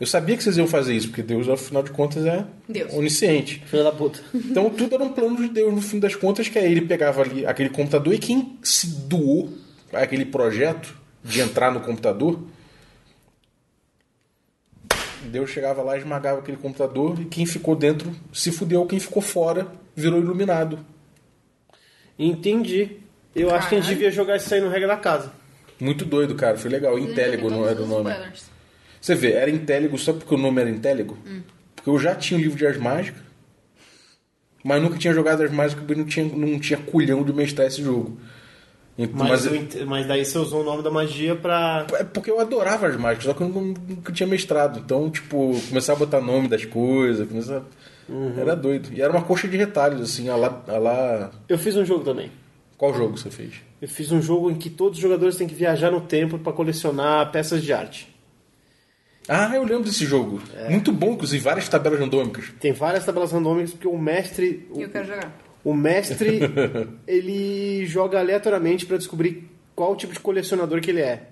Eu 0.00 0.06
sabia 0.06 0.34
que 0.38 0.42
vocês 0.42 0.56
iam 0.56 0.66
fazer 0.66 0.94
isso, 0.94 1.08
porque 1.08 1.22
Deus, 1.22 1.46
afinal 1.50 1.82
de 1.82 1.90
contas, 1.90 2.24
é 2.24 2.46
Deus. 2.66 2.94
onisciente. 2.94 3.62
Filho 3.66 3.84
da 3.84 3.92
puta. 3.92 4.20
Então 4.34 4.70
tudo 4.70 4.94
era 4.94 5.04
um 5.04 5.12
plano 5.12 5.36
de 5.36 5.48
Deus 5.48 5.72
no 5.72 5.82
fim 5.82 5.98
das 5.98 6.14
contas, 6.16 6.48
que 6.48 6.58
aí 6.58 6.64
ele 6.72 6.80
pegava 6.80 7.20
ali 7.20 7.44
aquele 7.44 7.68
computador 7.68 8.14
e 8.14 8.18
quem 8.18 8.58
se 8.62 8.86
doou 8.86 9.52
aquele 9.92 10.24
projeto 10.24 10.96
de 11.22 11.42
entrar 11.42 11.70
no 11.70 11.80
computador, 11.80 12.40
Deus 15.26 15.50
chegava 15.50 15.82
lá, 15.82 15.98
esmagava 15.98 16.38
aquele 16.38 16.56
computador 16.56 17.20
e 17.20 17.26
quem 17.26 17.44
ficou 17.44 17.76
dentro 17.76 18.16
se 18.32 18.50
fudeu, 18.50 18.86
quem 18.86 18.98
ficou 18.98 19.20
fora 19.20 19.68
virou 19.94 20.18
iluminado. 20.18 20.78
Entendi. 22.18 22.96
Eu 23.36 23.54
acho 23.54 23.68
que 23.68 23.74
a 23.74 23.78
gente 23.78 23.88
Caralho. 23.88 23.98
devia 23.98 24.10
jogar 24.10 24.36
isso 24.36 24.54
aí 24.54 24.60
no 24.62 24.70
regra 24.70 24.88
da 24.88 24.96
casa. 24.96 25.43
Muito 25.84 26.04
doido, 26.04 26.34
cara, 26.34 26.56
foi 26.56 26.70
legal. 26.70 26.98
Intelligo 26.98 27.50
não 27.50 27.66
era 27.68 27.82
o 27.82 27.86
nome. 27.86 28.10
Spoilers. 28.10 28.44
Você 29.00 29.14
vê, 29.14 29.32
era 29.32 29.50
Intelligo 29.50 29.98
só 29.98 30.12
porque 30.14 30.34
o 30.34 30.38
nome 30.38 30.60
era 30.62 30.70
Intelligo? 30.70 31.18
Porque 31.76 31.90
eu 31.90 31.98
já 31.98 32.14
tinha 32.14 32.38
o 32.38 32.42
livro 32.42 32.56
de 32.56 32.66
As 32.66 32.78
Mágicas, 32.78 33.20
mas 34.64 34.80
nunca 34.82 34.96
tinha 34.96 35.12
jogado 35.12 35.42
As 35.42 35.50
Mágicas 35.50 35.84
porque 35.84 36.00
não 36.00 36.06
tinha, 36.06 36.24
não 36.24 36.58
tinha 36.58 36.78
culhão 36.78 37.22
de 37.22 37.32
mestrar 37.32 37.66
esse 37.66 37.82
jogo. 37.82 38.18
Então, 38.96 39.26
Mas, 39.26 39.44
mas- 39.46 39.74
eu 39.74 39.86
mas 39.86 40.06
daí 40.06 40.24
você 40.24 40.38
usou 40.38 40.60
o 40.62 40.64
nome 40.64 40.82
da 40.82 40.90
magia 40.90 41.34
pra. 41.34 41.84
É 41.94 42.04
porque 42.04 42.30
eu 42.30 42.38
adorava 42.40 42.86
as 42.86 42.96
mágicas, 42.96 43.24
só 43.24 43.34
que 43.34 43.42
eu 43.42 43.48
nu- 43.48 43.74
nunca 43.88 44.12
tinha 44.12 44.26
mestrado. 44.26 44.78
Então, 44.78 45.10
tipo, 45.10 45.52
começar 45.68 45.94
a 45.94 45.96
botar 45.96 46.20
nome 46.20 46.46
das 46.48 46.64
coisas, 46.64 47.26
começar... 47.28 47.62
Era 48.38 48.54
doido. 48.54 48.90
E 48.92 49.02
era 49.02 49.10
uma 49.12 49.22
coxa 49.22 49.48
de 49.48 49.56
retalhos, 49.56 50.00
assim, 50.00 50.28
a 50.28 50.36
lá, 50.36 50.62
a 50.68 50.78
lá... 50.78 51.30
Eu 51.48 51.58
fiz 51.58 51.74
um 51.76 51.84
jogo 51.84 52.04
também. 52.04 52.30
Qual 52.78 52.94
jogo 52.94 53.18
você 53.18 53.30
fez? 53.30 53.54
Eu 53.84 53.88
fiz 53.88 54.10
um 54.10 54.22
jogo 54.22 54.50
em 54.50 54.54
que 54.54 54.70
todos 54.70 54.96
os 54.96 55.02
jogadores 55.02 55.36
têm 55.36 55.46
que 55.46 55.54
viajar 55.54 55.90
no 55.90 56.00
tempo 56.00 56.38
pra 56.38 56.54
colecionar 56.54 57.30
peças 57.30 57.62
de 57.62 57.70
arte. 57.70 58.08
Ah, 59.28 59.52
eu 59.54 59.62
lembro 59.62 59.84
desse 59.84 60.06
jogo. 60.06 60.40
É. 60.56 60.70
Muito 60.70 60.90
bom, 60.90 61.12
inclusive, 61.12 61.44
várias 61.44 61.68
tabelas 61.68 62.00
randômicas. 62.00 62.46
Tem 62.58 62.72
várias 62.72 63.04
tabelas 63.04 63.30
randômicas 63.30 63.72
porque 63.72 63.86
o 63.86 63.98
mestre. 63.98 64.66
o- 64.70 64.80
Eu 64.80 64.88
quero 64.88 65.06
jogar. 65.06 65.36
O 65.62 65.74
mestre, 65.74 66.40
ele 67.06 67.84
joga 67.84 68.18
aleatoriamente 68.20 68.86
para 68.86 68.96
descobrir 68.96 69.50
qual 69.76 69.94
tipo 69.96 70.14
de 70.14 70.20
colecionador 70.20 70.80
que 70.80 70.90
ele 70.90 71.02
é. 71.02 71.28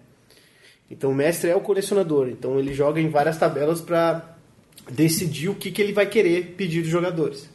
Então 0.91 1.11
o 1.11 1.15
mestre 1.15 1.49
é 1.49 1.57
o 1.57 1.61
colecionador, 1.63 2.29
então 2.29 2.59
ele 2.59 2.75
joga 2.75 3.01
em 3.01 3.09
várias 3.09 3.39
tabelas 3.39 3.81
para 3.81 4.37
decidir 4.91 5.49
o 5.49 5.55
que, 5.55 5.71
que 5.71 5.81
ele 5.81 5.95
vai 5.95 6.05
querer 6.05 6.55
pedir 6.55 6.83
dos 6.83 6.91
jogadores. 6.91 7.49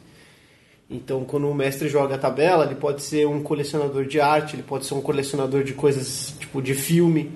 Então 0.90 1.24
quando 1.24 1.48
o 1.48 1.54
mestre 1.54 1.88
joga 1.88 2.14
a 2.14 2.18
tabela, 2.18 2.64
ele 2.64 2.74
pode 2.74 3.02
ser 3.02 3.26
um 3.26 3.42
colecionador 3.42 4.04
de 4.06 4.20
arte, 4.20 4.56
ele 4.56 4.62
pode 4.62 4.86
ser 4.86 4.94
um 4.94 5.00
colecionador 5.00 5.62
de 5.62 5.74
coisas 5.74 6.34
tipo 6.38 6.62
de 6.62 6.74
filme, 6.74 7.30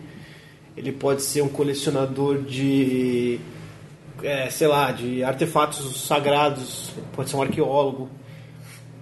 ele 0.77 0.93
pode 0.93 1.23
ser 1.23 1.43
um 1.43 1.49
colecionador 1.49 2.43
de 2.43 3.39
é, 4.23 4.49
sei 4.51 4.67
lá, 4.67 4.91
de 4.93 5.23
artefatos 5.25 6.07
sagrados, 6.07 6.93
pode 7.13 7.31
ser 7.31 7.37
um 7.37 7.43
arqueólogo. 7.43 8.09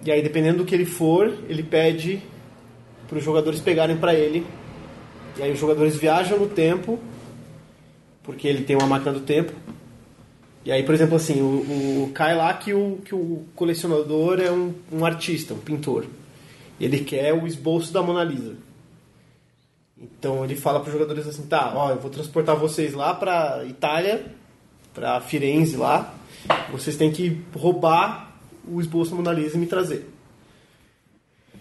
E 0.03 0.11
aí, 0.11 0.21
dependendo 0.21 0.59
do 0.59 0.65
que 0.65 0.73
ele 0.73 0.85
for, 0.85 1.27
ele 1.47 1.61
pede 1.61 2.21
para 3.07 3.17
os 3.17 3.23
jogadores 3.23 3.59
pegarem 3.59 3.97
para 3.97 4.15
ele. 4.15 4.45
E 5.37 5.43
aí, 5.43 5.51
os 5.51 5.59
jogadores 5.59 5.95
viajam 5.95 6.39
no 6.39 6.47
tempo, 6.47 6.99
porque 8.23 8.47
ele 8.47 8.63
tem 8.63 8.75
uma 8.75 8.87
máquina 8.87 9.13
do 9.13 9.19
tempo. 9.19 9.53
E 10.63 10.71
aí, 10.71 10.83
por 10.83 10.93
exemplo, 10.93 11.15
assim, 11.15 11.41
o, 11.41 12.03
o- 12.05 12.11
cai 12.13 12.35
lá 12.35 12.53
que 12.53 12.73
o, 12.73 12.99
que 13.03 13.15
o 13.15 13.43
colecionador 13.55 14.39
é 14.39 14.51
um, 14.51 14.73
um 14.91 15.05
artista, 15.05 15.53
um 15.53 15.57
pintor. 15.59 16.05
Ele 16.79 16.99
quer 16.99 17.33
o 17.33 17.47
esboço 17.47 17.91
da 17.91 18.01
Mona 18.01 18.23
Lisa. 18.23 18.55
Então 19.99 20.43
ele 20.43 20.55
fala 20.55 20.79
para 20.79 20.87
os 20.87 20.93
jogadores 20.93 21.27
assim: 21.27 21.43
tá, 21.43 21.73
ó, 21.75 21.89
eu 21.91 21.99
vou 21.99 22.09
transportar 22.11 22.55
vocês 22.55 22.93
lá 22.93 23.13
para 23.13 23.63
Itália, 23.65 24.25
para 24.93 25.19
Firenze 25.21 25.75
lá. 25.77 26.13
Vocês 26.71 26.95
têm 26.97 27.11
que 27.11 27.39
roubar 27.55 28.35
o 28.67 28.79
esboço 28.81 29.11
da 29.11 29.17
Mona 29.17 29.31
Lisa 29.33 29.55
e 29.57 29.59
me 29.59 29.67
trazer. 29.67 30.09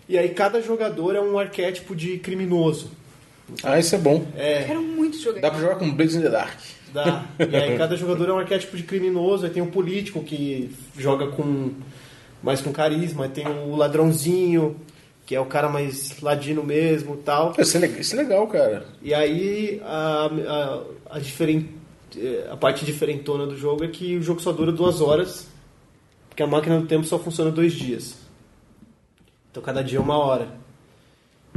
E 0.09 0.17
aí 0.19 0.31
cada 0.31 0.61
jogador 0.61 1.15
é 1.15 1.21
um 1.21 1.39
arquétipo 1.39 1.95
de 1.95 2.19
criminoso. 2.19 2.91
Ah, 3.63 3.79
isso 3.79 3.95
é 3.95 3.99
bom. 3.99 4.27
É, 4.37 4.65
Quero 4.65 4.83
muito 4.83 5.19
jogar. 5.19 5.41
Dá 5.41 5.51
pra 5.51 5.61
jogar 5.61 5.77
com 5.77 5.91
Blaze 5.91 6.17
in 6.19 6.23
the 6.23 6.29
Dark. 6.31 6.59
Dá. 6.93 7.25
E 7.39 7.57
aí 7.57 7.79
cada 7.79 7.97
jogador 7.97 8.29
é 8.29 8.33
um 8.33 8.39
arquétipo 8.39 8.77
de 8.77 8.83
criminoso, 8.83 9.45
aí 9.47 9.51
tem 9.53 9.63
um 9.63 9.71
político 9.71 10.23
que 10.25 10.75
joga 10.99 11.29
com 11.29 11.71
mais 12.43 12.61
com 12.61 12.73
carisma, 12.73 13.25
aí 13.25 13.31
tem 13.31 13.47
o 13.47 13.77
ladrãozinho, 13.77 14.77
que 15.27 15.35
é 15.35 15.41
o 15.41 15.47
cara 15.47 15.69
mais 15.69 16.21
ladino 16.21 16.63
mesmo 16.65 17.17
tal. 17.19 17.53
Isso 17.59 17.77
é 17.77 17.81
legal, 17.81 18.01
isso 18.01 18.15
é 18.15 18.19
legal 18.19 18.47
cara. 18.49 18.87
E 19.03 19.15
aí 19.15 19.81
a, 19.85 20.27
a, 20.49 21.17
a, 21.17 21.19
diferen- 21.21 21.69
a 22.51 22.57
parte 22.57 22.85
diferentona 22.85 23.47
do 23.47 23.57
jogo 23.57 23.85
é 23.85 23.89
que 23.89 24.17
o 24.17 24.23
jogo 24.23 24.41
só 24.41 24.51
dura 24.53 24.73
duas 24.73 25.01
horas, 25.01 25.47
porque 26.29 26.43
a 26.43 26.47
máquina 26.47 26.81
do 26.81 26.87
tempo 26.87 27.05
só 27.05 27.19
funciona 27.19 27.51
dois 27.51 27.73
dias. 27.75 28.17
Então 29.51 29.63
cada 29.63 29.83
dia 29.85 29.99
é 29.99 30.03
uma 30.03 30.17
hora. 30.19 30.49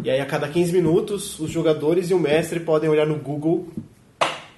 E 0.03 0.09
aí 0.09 0.19
a 0.19 0.25
cada 0.25 0.47
15 0.49 0.73
minutos 0.73 1.39
os 1.39 1.49
jogadores 1.49 2.09
e 2.09 2.13
o 2.13 2.19
mestre 2.19 2.59
podem 2.59 2.89
olhar 2.89 3.05
no 3.07 3.15
Google 3.15 3.67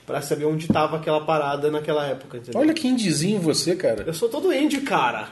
pra 0.06 0.22
saber 0.22 0.46
onde 0.46 0.66
estava 0.66 0.98
aquela 0.98 1.22
parada 1.22 1.70
naquela 1.72 2.06
época. 2.06 2.38
Entendeu? 2.38 2.60
Olha 2.60 2.74
que 2.74 2.88
indizinho 2.88 3.40
você, 3.42 3.76
cara. 3.76 4.04
Eu 4.06 4.14
sou 4.14 4.30
todo 4.30 4.54
indie, 4.54 4.82
cara. 4.82 5.30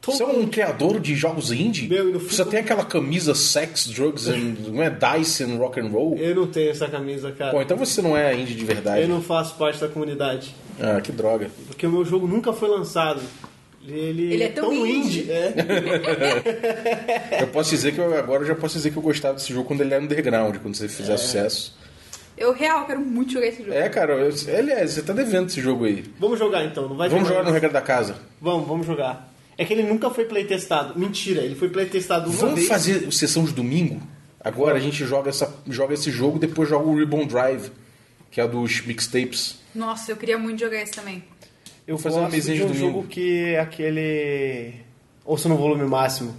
Todo 0.00 0.16
Você 0.16 0.22
é 0.22 0.26
um 0.26 0.46
criador 0.46 1.00
de 1.00 1.14
jogos 1.16 1.50
indie? 1.50 1.88
Meu, 1.88 2.04
no 2.04 2.20
Você 2.20 2.44
tem 2.44 2.60
aquela 2.60 2.84
camisa 2.84 3.34
sex, 3.34 3.88
drugs 3.88 4.28
and 4.28 4.54
não 4.68 4.80
é 4.82 4.88
dice 4.90 5.42
and 5.42 5.56
rock 5.56 5.80
and 5.80 5.88
roll? 5.88 6.16
Eu 6.16 6.34
não 6.36 6.46
tenho 6.46 6.70
essa 6.70 6.86
camisa, 6.88 7.32
cara. 7.32 7.52
Bom, 7.52 7.60
então 7.60 7.76
você 7.76 8.00
não 8.00 8.16
é 8.16 8.34
indie 8.34 8.54
de 8.54 8.64
verdade. 8.64 9.02
Eu 9.02 9.08
não 9.08 9.20
faço 9.20 9.56
parte 9.56 9.80
da 9.80 9.88
comunidade. 9.88 10.54
Ah, 10.80 11.00
que 11.00 11.10
droga. 11.10 11.50
Porque 11.66 11.84
o 11.86 11.90
meu 11.90 12.04
jogo 12.04 12.28
nunca 12.28 12.52
foi 12.52 12.68
lançado. 12.68 13.20
Ele, 13.86 14.34
Ele 14.34 14.42
é 14.44 14.48
tão 14.48 14.86
indie. 14.86 15.30
é. 15.30 15.54
Eu 17.42 17.46
posso 17.48 17.70
dizer 17.70 17.92
que 17.92 17.98
eu, 17.98 18.16
agora 18.18 18.42
eu 18.42 18.46
já 18.46 18.54
posso 18.54 18.74
dizer 18.76 18.90
que 18.90 18.96
eu 18.98 19.02
gostava 19.02 19.34
desse 19.34 19.52
jogo 19.52 19.66
quando 19.66 19.80
ele 19.80 19.94
era 19.94 20.02
underground, 20.02 20.56
quando 20.58 20.74
você 20.76 20.88
fizer 20.88 21.16
sucesso. 21.16 21.74
Eu, 22.38 22.52
real, 22.52 22.86
quero 22.86 23.00
muito 23.00 23.32
jogar 23.32 23.46
esse 23.48 23.58
jogo. 23.62 23.72
É, 23.72 23.88
cara, 23.88 24.12
eu, 24.14 24.32
aliás, 24.56 24.92
você 24.92 25.02
tá 25.02 25.12
devendo 25.12 25.48
esse 25.48 25.60
jogo 25.60 25.84
aí. 25.84 26.04
Vamos 26.18 26.38
jogar 26.38 26.64
então, 26.64 26.88
não 26.88 26.96
vai 26.96 27.08
Vamos 27.08 27.28
jogar 27.28 27.42
no 27.42 27.50
regra 27.50 27.68
da 27.70 27.80
casa. 27.80 28.16
Vamos, 28.40 28.66
vamos 28.68 28.86
jogar. 28.86 29.32
É 29.56 29.64
que 29.64 29.72
ele 29.72 29.82
nunca 29.82 30.08
foi 30.10 30.24
playtestado. 30.24 30.96
Mentira, 30.98 31.42
ele 31.42 31.56
foi 31.56 31.68
playtestado 31.68 32.30
uma 32.30 32.38
Vamos 32.38 32.54
vez. 32.54 32.68
fazer 32.68 33.12
sessão 33.12 33.44
de 33.44 33.52
domingo? 33.52 34.00
Agora 34.40 34.76
a 34.76 34.80
gente 34.80 35.04
joga, 35.04 35.30
essa, 35.30 35.52
joga 35.68 35.94
esse 35.94 36.10
jogo, 36.12 36.38
depois 36.38 36.68
joga 36.68 36.86
o 36.86 36.96
Ribbon 36.96 37.26
Drive, 37.26 37.70
que 38.30 38.40
é 38.40 38.46
dos 38.46 38.80
mixtapes. 38.82 39.58
Nossa, 39.74 40.12
eu 40.12 40.16
queria 40.16 40.38
muito 40.38 40.60
jogar 40.60 40.80
esse 40.80 40.92
também. 40.92 41.24
Eu 41.86 41.96
Vou 41.96 42.02
fazer 42.02 42.18
uma 42.20 42.28
mesinha 42.28 42.56
de 42.56 42.62
de 42.62 42.66
um 42.66 42.72
domingo. 42.72 42.92
jogo 42.98 43.08
que 43.08 43.44
é 43.46 43.58
aquele... 43.58 44.74
Ouça 45.24 45.48
no 45.48 45.56
volume 45.56 45.84
máximo. 45.84 46.36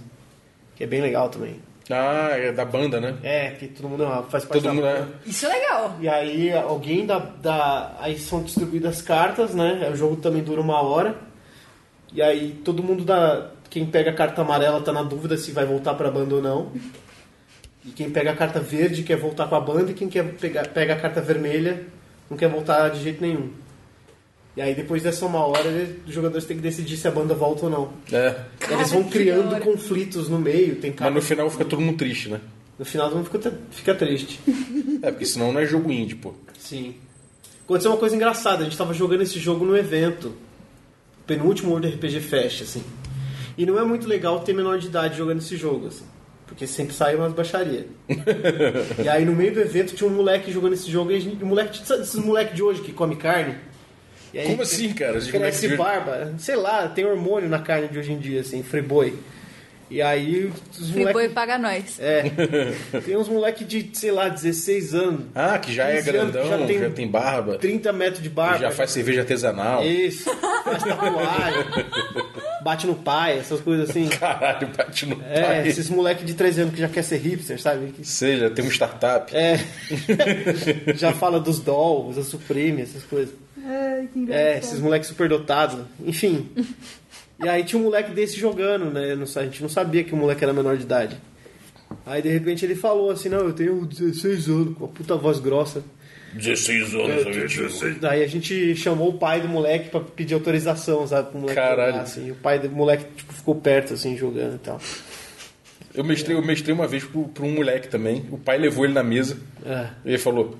Que 0.76 0.84
é 0.84 0.86
bem 0.86 1.02
legal 1.02 1.28
também. 1.28 1.56
Ah, 1.90 2.30
é 2.32 2.52
da 2.52 2.64
banda, 2.64 3.00
né? 3.00 3.16
É, 3.22 3.50
que 3.50 3.66
todo 3.68 3.88
mundo 3.88 4.04
faz 4.28 4.44
parte 4.44 4.62
Todo 4.62 4.62
da 4.62 4.72
mundo 4.72 4.82
banda. 4.82 5.08
é. 5.26 5.28
Isso 5.28 5.46
é 5.46 5.48
legal. 5.48 5.96
E 6.00 6.08
aí 6.08 6.52
alguém 6.52 7.04
da, 7.06 7.18
da. 7.18 7.96
Aí 8.00 8.18
são 8.18 8.42
distribuídas 8.42 9.02
cartas, 9.02 9.54
né? 9.54 9.88
O 9.92 9.96
jogo 9.96 10.16
também 10.16 10.42
dura 10.42 10.60
uma 10.60 10.80
hora. 10.82 11.16
E 12.12 12.22
aí 12.22 12.60
todo 12.64 12.82
mundo 12.82 13.04
da. 13.04 13.50
Quem 13.68 13.86
pega 13.86 14.10
a 14.10 14.14
carta 14.14 14.42
amarela 14.42 14.80
tá 14.80 14.92
na 14.92 15.02
dúvida 15.02 15.36
se 15.36 15.52
vai 15.52 15.64
voltar 15.64 15.94
pra 15.94 16.10
banda 16.10 16.34
ou 16.36 16.42
não. 16.42 16.72
E 17.84 17.90
quem 17.90 18.10
pega 18.10 18.32
a 18.32 18.36
carta 18.36 18.60
verde 18.60 19.02
quer 19.02 19.16
voltar 19.16 19.48
com 19.48 19.54
a 19.54 19.60
banda 19.60 19.90
e 19.90 19.94
quem 19.94 20.08
quer 20.08 20.24
pegar, 20.34 20.66
pega 20.68 20.92
a 20.94 20.96
carta 21.00 21.20
vermelha 21.20 21.86
não 22.28 22.36
quer 22.36 22.48
voltar 22.48 22.88
de 22.90 23.02
jeito 23.02 23.20
nenhum. 23.20 23.50
E 24.56 24.60
aí 24.60 24.74
depois 24.74 25.02
dessa 25.02 25.24
uma 25.26 25.44
hora 25.44 25.68
os 26.06 26.12
jogadores 26.12 26.44
têm 26.44 26.56
que 26.56 26.62
decidir 26.62 26.96
se 26.96 27.06
a 27.06 27.10
banda 27.10 27.34
volta 27.34 27.66
ou 27.66 27.70
não. 27.70 27.92
É. 28.12 28.36
Cara, 28.58 28.74
Eles 28.74 28.90
vão 28.90 29.04
criando 29.04 29.58
conflitos 29.60 30.28
no 30.28 30.38
meio, 30.38 30.76
tem 30.76 30.94
Mas 30.98 31.14
no 31.14 31.22
final 31.22 31.48
fica 31.50 31.64
todo 31.64 31.80
mundo 31.80 31.96
triste, 31.96 32.28
né? 32.28 32.40
No 32.78 32.84
final 32.84 33.08
todo 33.08 33.18
mundo 33.18 33.30
fica, 33.30 33.58
fica 33.70 33.94
triste. 33.94 34.40
É, 35.02 35.10
porque 35.10 35.24
senão 35.24 35.50
não 35.50 35.60
é 35.60 35.64
jogo 35.64 35.90
indie, 35.90 36.14
pô. 36.14 36.34
Sim. 36.58 36.94
Aconteceu 37.64 37.90
uma 37.90 37.96
coisa 37.96 38.14
engraçada, 38.14 38.60
a 38.60 38.64
gente 38.64 38.76
tava 38.76 38.92
jogando 38.92 39.22
esse 39.22 39.38
jogo 39.38 39.64
no 39.64 39.74
evento. 39.74 40.34
Penúltimo 41.26 41.70
World 41.70 41.88
RPG 41.88 42.20
Fest, 42.20 42.60
assim. 42.60 42.82
E 43.56 43.64
não 43.64 43.78
é 43.78 43.82
muito 43.82 44.06
legal 44.06 44.40
ter 44.40 44.52
menor 44.52 44.78
de 44.78 44.88
idade 44.88 45.16
jogando 45.16 45.38
esse 45.38 45.56
jogo, 45.56 45.86
assim. 45.86 46.04
Porque 46.46 46.66
sempre 46.66 46.92
sai 46.92 47.14
umas 47.14 47.32
baixaria. 47.32 47.86
e 49.02 49.08
aí 49.08 49.24
no 49.24 49.32
meio 49.32 49.54
do 49.54 49.60
evento 49.60 49.94
tinha 49.94 50.10
um 50.10 50.12
moleque 50.12 50.52
jogando 50.52 50.74
esse 50.74 50.90
jogo 50.90 51.12
e 51.12 51.16
a 51.16 51.20
gente, 51.20 51.42
um 51.42 51.46
moleque, 51.46 51.80
esses 51.80 52.14
moleque 52.16 52.54
de 52.54 52.62
hoje 52.62 52.82
que 52.82 52.92
come 52.92 53.16
carne? 53.16 53.54
E 54.32 54.38
aí 54.38 54.46
Como 54.46 54.62
assim, 54.62 54.92
cara? 54.92 55.12
Cresce 55.12 55.32
moleques 55.32 55.60
de- 55.60 55.76
barba, 55.76 56.34
sei 56.38 56.56
lá, 56.56 56.88
tem 56.88 57.04
hormônio 57.04 57.48
na 57.48 57.58
carne 57.58 57.88
de 57.88 57.98
hoje 57.98 58.12
em 58.12 58.18
dia, 58.18 58.40
assim, 58.40 58.62
friboi. 58.62 59.14
E 59.92 60.00
aí 60.00 60.44
os 60.78 60.88
Friboi 60.92 61.12
moleques. 61.14 61.32
paga 61.34 61.58
nós. 61.58 61.98
É. 61.98 62.22
Tem 63.04 63.16
uns 63.16 63.28
moleques 63.28 63.66
de, 63.66 63.90
sei 63.92 64.12
lá, 64.12 64.28
16 64.28 64.94
anos, 64.94 65.22
Ah, 65.34 65.58
que 65.58 65.74
já 65.74 65.88
é 65.88 65.96
15 65.96 66.10
anos, 66.10 66.30
grandão, 66.32 66.48
já 66.48 66.58
já 66.58 66.66
tem- 66.68 66.90
tem, 66.92 67.08
barba, 67.08 67.58
30 67.58 67.92
metros 67.92 68.22
de 68.22 68.28
barba. 68.30 68.58
já 68.60 68.70
faz 68.70 68.92
cerveja 68.92 69.22
artesanal. 69.22 69.84
Isso, 69.84 70.30
faz 70.62 70.84
tatuagem, 70.84 71.64
bate 72.62 72.86
no 72.86 72.94
pai, 72.94 73.40
essas 73.40 73.60
coisas 73.60 73.90
assim. 73.90 74.06
Caralho, 74.10 74.68
bate 74.76 75.06
no 75.06 75.20
É, 75.28 75.40
pai. 75.42 75.66
esses 75.68 75.90
moleques 75.90 76.24
de 76.24 76.34
13 76.34 76.60
anos 76.60 76.74
que 76.74 76.80
já 76.80 76.88
quer 76.88 77.02
ser 77.02 77.16
hipster, 77.16 77.60
sabe? 77.60 77.90
Que- 77.90 78.06
Seja, 78.06 78.48
tem 78.48 78.64
uma 78.64 78.70
startup. 78.70 79.34
É. 79.36 79.58
já 80.94 81.12
fala 81.12 81.40
dos 81.40 81.58
dolls, 81.58 82.14
da 82.16 82.22
Supreme, 82.22 82.82
essas 82.82 83.02
coisas. 83.02 83.34
Ai, 83.64 84.08
que 84.12 84.32
É, 84.32 84.58
esses 84.58 84.78
moleques 84.80 85.08
superdotados. 85.08 85.78
Enfim. 86.04 86.48
E 87.42 87.48
aí 87.48 87.64
tinha 87.64 87.80
um 87.80 87.84
moleque 87.84 88.10
desse 88.12 88.38
jogando, 88.38 88.86
né? 88.86 89.12
A 89.12 89.42
gente 89.44 89.62
não 89.62 89.68
sabia 89.68 90.04
que 90.04 90.12
o 90.12 90.16
moleque 90.16 90.44
era 90.44 90.52
menor 90.52 90.76
de 90.76 90.82
idade. 90.82 91.16
Aí 92.06 92.22
de 92.22 92.28
repente 92.28 92.64
ele 92.64 92.74
falou 92.74 93.10
assim, 93.10 93.28
não, 93.28 93.40
eu 93.40 93.52
tenho 93.52 93.84
16 93.86 94.48
anos, 94.48 94.76
com 94.76 94.84
uma 94.84 94.92
puta 94.92 95.16
voz 95.16 95.38
grossa. 95.40 95.82
16 96.32 96.94
É, 96.94 96.96
anos, 96.96 97.98
Daí 98.00 98.22
a 98.22 98.26
gente 98.26 98.76
chamou 98.76 99.08
o 99.08 99.14
pai 99.18 99.40
do 99.40 99.48
moleque 99.48 99.88
pra 99.90 100.00
pedir 100.00 100.34
autorização, 100.34 101.06
sabe? 101.06 101.30
Pro 101.30 101.40
moleque 101.40 101.58
Caralho. 101.60 101.92
jogar, 101.92 102.02
assim. 102.04 102.26
E 102.28 102.30
o 102.30 102.36
pai 102.36 102.58
do 102.58 102.70
moleque 102.70 103.04
tipo, 103.16 103.32
ficou 103.32 103.54
perto, 103.56 103.94
assim, 103.94 104.16
jogando 104.16 104.54
e 104.54 104.58
tal. 104.58 104.80
Eu 105.92 106.04
mestrei, 106.04 106.36
eu 106.36 106.42
mestrei 106.42 106.72
uma 106.72 106.86
vez 106.86 107.02
pro, 107.02 107.24
pro 107.24 107.44
um 107.44 107.52
moleque 107.54 107.88
também. 107.88 108.24
O 108.30 108.38
pai 108.38 108.58
levou 108.58 108.84
ele 108.84 108.94
na 108.94 109.02
mesa. 109.02 109.38
É. 109.66 109.88
Ele 110.04 110.18
falou: 110.18 110.56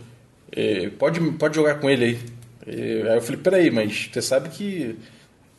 "É, 0.50 0.88
pode, 0.98 1.20
pode 1.32 1.54
jogar 1.54 1.76
com 1.76 1.88
ele 1.88 2.04
aí. 2.04 2.18
E 2.66 3.02
aí 3.08 3.16
eu 3.16 3.22
falei: 3.22 3.40
peraí, 3.40 3.70
mas 3.70 4.08
você 4.12 4.20
sabe 4.22 4.48
que. 4.50 4.96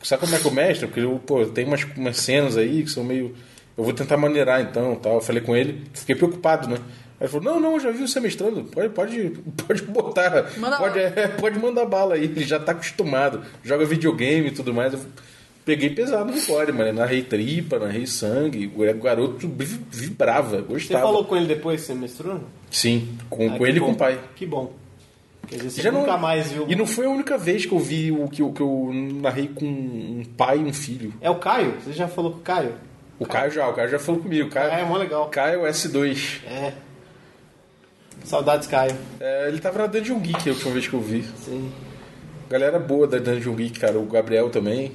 Sabe 0.03 0.21
como 0.21 0.35
é 0.35 0.39
que 0.39 0.45
eu 0.45 0.51
mestro? 0.51 0.87
Porque 0.87 0.99
eu, 1.01 1.19
pô, 1.25 1.45
tem 1.45 1.65
umas, 1.65 1.83
umas 1.95 2.17
cenas 2.17 2.57
aí 2.57 2.83
que 2.83 2.89
são 2.89 3.03
meio. 3.03 3.35
Eu 3.77 3.83
vou 3.83 3.93
tentar 3.93 4.17
maneirar 4.17 4.61
então. 4.61 4.95
Tal. 4.95 5.15
Eu 5.15 5.21
falei 5.21 5.41
com 5.41 5.55
ele, 5.55 5.83
fiquei 5.93 6.15
preocupado, 6.15 6.67
né? 6.67 6.77
Aí 7.19 7.25
ele 7.25 7.29
falou: 7.29 7.45
não, 7.53 7.59
não, 7.59 7.73
eu 7.73 7.79
já 7.79 7.91
vi 7.91 7.99
você 8.07 8.19
mestrando. 8.19 8.63
Pode, 8.65 8.89
pode, 8.89 9.29
pode 9.67 9.81
botar. 9.83 10.51
Manda 10.57 10.77
pode, 10.77 10.99
bala. 10.99 11.13
é, 11.15 11.27
pode 11.27 11.59
mandar 11.59 11.85
bala 11.85 12.15
aí. 12.15 12.23
Ele 12.23 12.43
já 12.43 12.59
tá 12.59 12.71
acostumado. 12.71 13.43
Joga 13.63 13.85
videogame 13.85 14.47
e 14.47 14.51
tudo 14.51 14.73
mais. 14.73 14.93
Eu 14.93 14.99
peguei 15.63 15.91
pesado 15.91 16.31
no 16.31 16.41
core, 16.41 16.71
mano. 16.71 16.93
Narrei 16.93 17.21
tripa, 17.21 17.77
narrei 17.77 18.07
sangue. 18.07 18.71
O 18.75 18.93
garoto 19.01 19.47
vi- 19.47 19.79
vibrava, 19.91 20.57
Você 20.57 20.63
gostava. 20.63 21.03
falou 21.05 21.25
com 21.25 21.35
ele 21.37 21.45
depois 21.45 21.81
que 21.81 21.87
você 21.87 21.93
mestrou? 21.93 22.41
Sim, 22.71 23.07
com, 23.29 23.49
Ah, 23.51 23.57
com 23.57 23.67
ele 23.67 23.77
e 23.77 23.79
bom. 23.79 23.85
com 23.87 23.91
o 23.91 23.95
pai. 23.97 24.19
Que 24.35 24.45
bom. 24.47 24.73
Quer 25.51 25.57
dizer, 25.57 25.69
você 25.69 25.81
Já 25.81 25.91
nunca 25.91 26.13
não, 26.13 26.17
mais 26.17 26.49
viu. 26.49 26.65
E 26.69 26.75
não 26.77 26.87
foi 26.87 27.05
a 27.05 27.09
única 27.09 27.37
vez 27.37 27.65
que 27.65 27.73
eu 27.73 27.79
vi 27.79 28.09
o 28.09 28.25
que 28.29 28.41
eu, 28.41 28.53
que 28.53 28.61
eu 28.61 28.89
narrei 29.21 29.49
com 29.53 29.65
um 29.65 30.23
pai 30.37 30.59
e 30.59 30.63
um 30.63 30.71
filho. 30.73 31.13
É 31.19 31.29
o 31.29 31.35
Caio? 31.35 31.75
Você 31.81 31.91
já 31.91 32.07
falou 32.07 32.31
com 32.31 32.37
o 32.37 32.41
Caio? 32.41 32.73
O 33.19 33.25
Caio 33.25 33.51
já, 33.51 33.67
o 33.67 33.73
Caio 33.73 33.89
já 33.89 33.99
falou 33.99 34.21
comigo. 34.21 34.47
O 34.47 34.49
Caio, 34.49 34.71
Ah, 34.71 34.79
é 34.79 34.85
mó 34.85 34.95
legal. 34.95 35.27
Caio 35.27 35.63
S2. 35.63 36.39
É. 36.47 36.71
Saudades, 38.23 38.65
Caio. 38.65 38.95
É, 39.19 39.49
ele 39.49 39.59
tava 39.59 39.79
na 39.79 39.87
Dungeon 39.87 40.19
Geek 40.19 40.49
a 40.49 40.53
última 40.53 40.71
vez 40.71 40.87
que 40.87 40.93
eu 40.93 41.01
vi. 41.01 41.23
Sim. 41.43 41.69
Galera 42.49 42.79
boa 42.79 43.05
da 43.05 43.17
Dungeon 43.17 43.53
Geek, 43.55 43.77
cara. 43.77 43.99
O 43.99 44.05
Gabriel 44.05 44.49
também. 44.49 44.93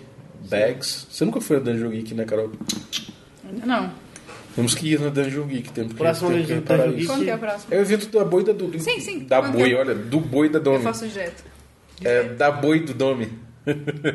Bags. 0.49 1.07
Você 1.11 1.25
nunca 1.27 1.39
foi 1.41 1.59
na 1.59 1.65
Dungeon 1.65 1.91
Geek, 1.91 2.15
né, 2.15 2.25
Carol? 2.25 2.51
Ainda 3.47 3.67
não. 3.67 4.06
Temos 4.57 4.75
que 4.75 4.89
ir 4.93 4.99
na 5.01 5.11
Dungeon 5.11 5.47
Geek. 5.47 5.71
Temos 5.71 5.93
que, 5.93 5.99
Próximo 5.99 6.31
temos 6.31 6.47
que 6.47 6.55
Dungeon 6.55 6.89
Geek. 6.89 6.99
isso. 7.03 7.09
Quando 7.13 7.25
que 7.25 7.31
é 7.31 7.33
a 7.33 7.39
próxima? 7.39 7.75
É 7.75 7.79
o 7.79 7.81
evento 7.83 8.09
da 8.19 8.25
boi 8.25 8.43
da 8.45 8.53
do 8.53 8.79
Sim, 8.81 9.01
sim. 9.01 9.19
Da 9.21 9.41
Quando 9.43 9.53
boi, 9.59 9.73
é? 9.73 9.77
olha. 9.77 9.95
Do 9.95 10.19
boi 10.21 10.49
da 10.49 10.59
Eu 10.59 10.63
Domi. 10.63 10.83
faço 10.83 11.07
direto. 11.07 11.45
É, 12.03 12.23
da 12.25 12.51
boi 12.51 12.81
do 12.81 12.93
Domi. 12.95 13.29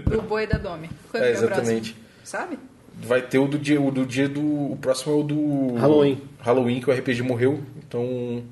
Do 0.10 0.22
boi 0.24 0.46
da 0.48 0.58
Domi. 0.58 0.90
Quando 1.10 1.24
É, 1.24 1.28
que 1.28 1.32
é 1.32 1.38
exatamente. 1.38 1.96
Sabe? 2.24 2.58
Vai 3.04 3.22
ter 3.22 3.40
o 3.40 3.48
do 3.48 3.58
dia, 3.58 3.80
o 3.82 3.90
do 3.92 4.06
dia 4.06 4.28
do. 4.28 4.42
O 4.42 4.78
próximo 4.82 5.14
é 5.14 5.16
o 5.18 5.24
do. 5.24 5.74
Halloween. 5.76 6.22
Halloween, 6.40 6.82
que 6.82 6.90
o 6.90 6.94
RPG 6.94 7.22
morreu. 7.24 7.62
Então 7.88 8.44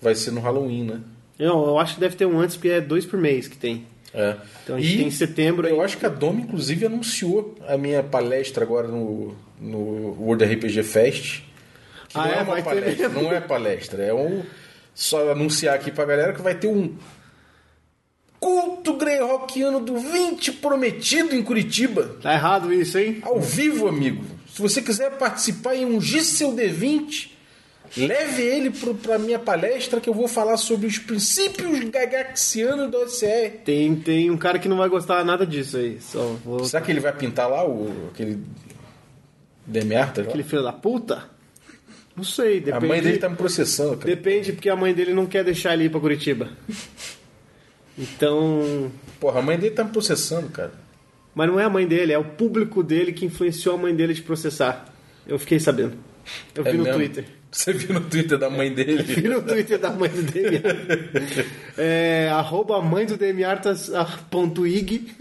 vai 0.00 0.14
ser 0.14 0.30
no 0.30 0.40
Halloween, 0.40 0.84
né? 0.84 1.00
Eu, 1.38 1.52
eu 1.66 1.78
acho 1.78 1.94
que 1.94 2.00
deve 2.00 2.14
ter 2.16 2.26
um 2.26 2.38
antes, 2.40 2.56
porque 2.56 2.68
é 2.68 2.80
dois 2.80 3.04
por 3.06 3.18
mês 3.18 3.48
que 3.48 3.56
tem. 3.56 3.84
É. 4.14 4.36
Então 4.62 4.76
a 4.76 4.80
gente 4.80 4.94
E 4.94 4.98
tem 4.98 5.06
em 5.06 5.10
setembro 5.10 5.66
aí. 5.66 5.72
Eu 5.72 5.80
acho 5.82 5.96
que 5.96 6.04
a 6.06 6.08
Domi, 6.08 6.42
inclusive, 6.42 6.84
anunciou 6.86 7.54
a 7.66 7.76
minha 7.78 8.02
palestra 8.02 8.64
agora 8.64 8.86
no, 8.88 9.34
no 9.60 9.78
World 10.20 10.44
RPG 10.44 10.82
Fest. 10.82 11.42
Que 12.08 12.18
Ah, 12.18 12.26
não 12.26 12.26
é? 12.26 12.38
é, 12.38 12.42
uma 12.42 12.62
palestra, 12.62 13.08
mesmo? 13.08 13.22
não 13.22 13.32
é 13.32 13.40
palestra, 13.40 14.02
é 14.04 14.12
um. 14.14 14.42
Só 14.94 15.30
anunciar 15.32 15.74
aqui 15.74 15.90
pra 15.90 16.04
galera 16.04 16.34
que 16.34 16.42
vai 16.42 16.54
ter 16.54 16.66
um 16.68 16.94
culto 18.38 18.94
greyhawkiano 18.94 19.80
do 19.80 19.96
20 19.96 20.52
prometido 20.52 21.34
em 21.34 21.42
Curitiba. 21.42 22.16
Tá 22.20 22.34
errado 22.34 22.72
isso, 22.72 22.98
hein? 22.98 23.18
Ao 23.22 23.40
vivo, 23.40 23.88
amigo. 23.88 24.24
Se 24.52 24.60
você 24.60 24.82
quiser 24.82 25.12
participar 25.12 25.74
e 25.74 25.84
ungir 25.84 26.22
seu 26.24 26.52
D20, 26.52 27.30
leve 27.96 28.42
ele 28.42 28.70
pro, 28.70 28.94
pra 28.94 29.18
minha 29.18 29.38
palestra 29.38 30.00
que 30.00 30.08
eu 30.08 30.14
vou 30.14 30.26
falar 30.28 30.56
sobre 30.56 30.86
os 30.86 30.98
princípios 30.98 31.78
gagaxianos 31.90 32.90
do 32.90 32.98
OCR. 32.98 33.58
Tem, 33.64 33.94
tem 33.96 34.30
um 34.30 34.36
cara 34.36 34.58
que 34.58 34.68
não 34.68 34.76
vai 34.78 34.88
gostar 34.88 35.24
nada 35.24 35.46
disso 35.46 35.76
aí. 35.76 35.98
Só 36.00 36.20
vou... 36.44 36.64
Será 36.64 36.82
que 36.82 36.90
ele 36.90 37.00
vai 37.00 37.12
pintar 37.12 37.48
lá 37.50 37.66
o, 37.68 38.08
aquele 38.12 38.38
Demiarta? 39.66 40.22
Aquele 40.22 40.42
filho 40.42 40.62
da 40.62 40.72
puta? 40.72 41.30
Não 42.16 42.24
sei, 42.24 42.58
A 42.58 42.60
depende. 42.60 42.86
mãe 42.86 43.00
dele 43.02 43.18
tá 43.18 43.28
me 43.28 43.36
processando, 43.36 43.96
cara. 43.96 44.06
Depende, 44.14 44.52
porque 44.52 44.68
a 44.68 44.76
mãe 44.76 44.92
dele 44.92 45.14
não 45.14 45.24
quer 45.26 45.42
deixar 45.44 45.72
ele 45.74 45.84
ir 45.84 45.90
pra 45.90 45.98
Curitiba. 46.00 46.50
Então. 47.98 48.90
Porra, 49.20 49.40
a 49.40 49.42
mãe 49.42 49.58
dele 49.58 49.74
tá 49.74 49.84
me 49.84 49.90
processando, 49.90 50.48
cara. 50.48 50.72
Mas 51.34 51.48
não 51.48 51.58
é 51.58 51.64
a 51.64 51.70
mãe 51.70 51.86
dele, 51.86 52.12
é 52.12 52.18
o 52.18 52.24
público 52.24 52.82
dele 52.82 53.12
que 53.12 53.24
influenciou 53.24 53.74
a 53.76 53.78
mãe 53.78 53.94
dele 53.94 54.12
de 54.12 54.22
processar. 54.22 54.92
Eu 55.26 55.38
fiquei 55.38 55.58
sabendo. 55.58 55.94
Eu 56.54 56.62
vi 56.64 56.70
É 56.70 56.72
no 56.74 56.82
mesmo? 56.84 56.98
Twitter. 56.98 57.24
Você 57.52 57.70
viu 57.74 57.92
no 57.92 58.00
Twitter 58.00 58.38
da 58.38 58.48
mãe 58.48 58.72
dele? 58.72 59.02
Vi 59.04 59.28
no 59.28 59.42
Twitter 59.42 59.78
da 59.78 59.90
mãe 59.90 60.08
do. 60.08 60.22
É, 61.76 62.30
arroba 62.32 62.80
mãe 62.80 63.04
do 63.04 63.16
Demiartas.ig 63.18 63.92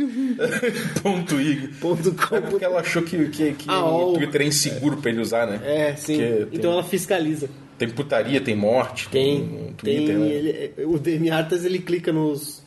Ponto 1.03 1.39
IG. 1.41 1.67
ponto 1.81 2.13
com. 2.13 2.35
É 2.37 2.41
porque 2.41 2.63
ela 2.63 2.79
achou 2.79 3.01
que, 3.03 3.27
que, 3.29 3.51
que 3.53 3.65
Ah, 3.69 3.83
o 3.83 4.11
ó. 4.11 4.13
Twitter 4.13 4.41
é 4.43 4.45
inseguro 4.45 4.97
pra 4.97 5.11
ele 5.11 5.19
usar, 5.21 5.45
né? 5.45 5.59
É, 5.63 5.95
sim. 5.95 6.17
Porque 6.17 6.45
tem- 6.45 6.59
Então 6.59 6.71
ela 6.71 6.83
fiscaliza. 6.83 7.49
Tem 7.77 7.89
putaria, 7.89 8.39
tem 8.39 8.55
morte. 8.55 9.09
Tem, 9.09 9.73
tem. 9.81 9.95
Twitter, 9.97 10.17
né? 10.17 10.27
ele- 10.27 10.73
o 10.85 10.97
Demiartas 10.97 11.65
ele 11.65 11.79
clica 11.79 12.13
nos, 12.13 12.63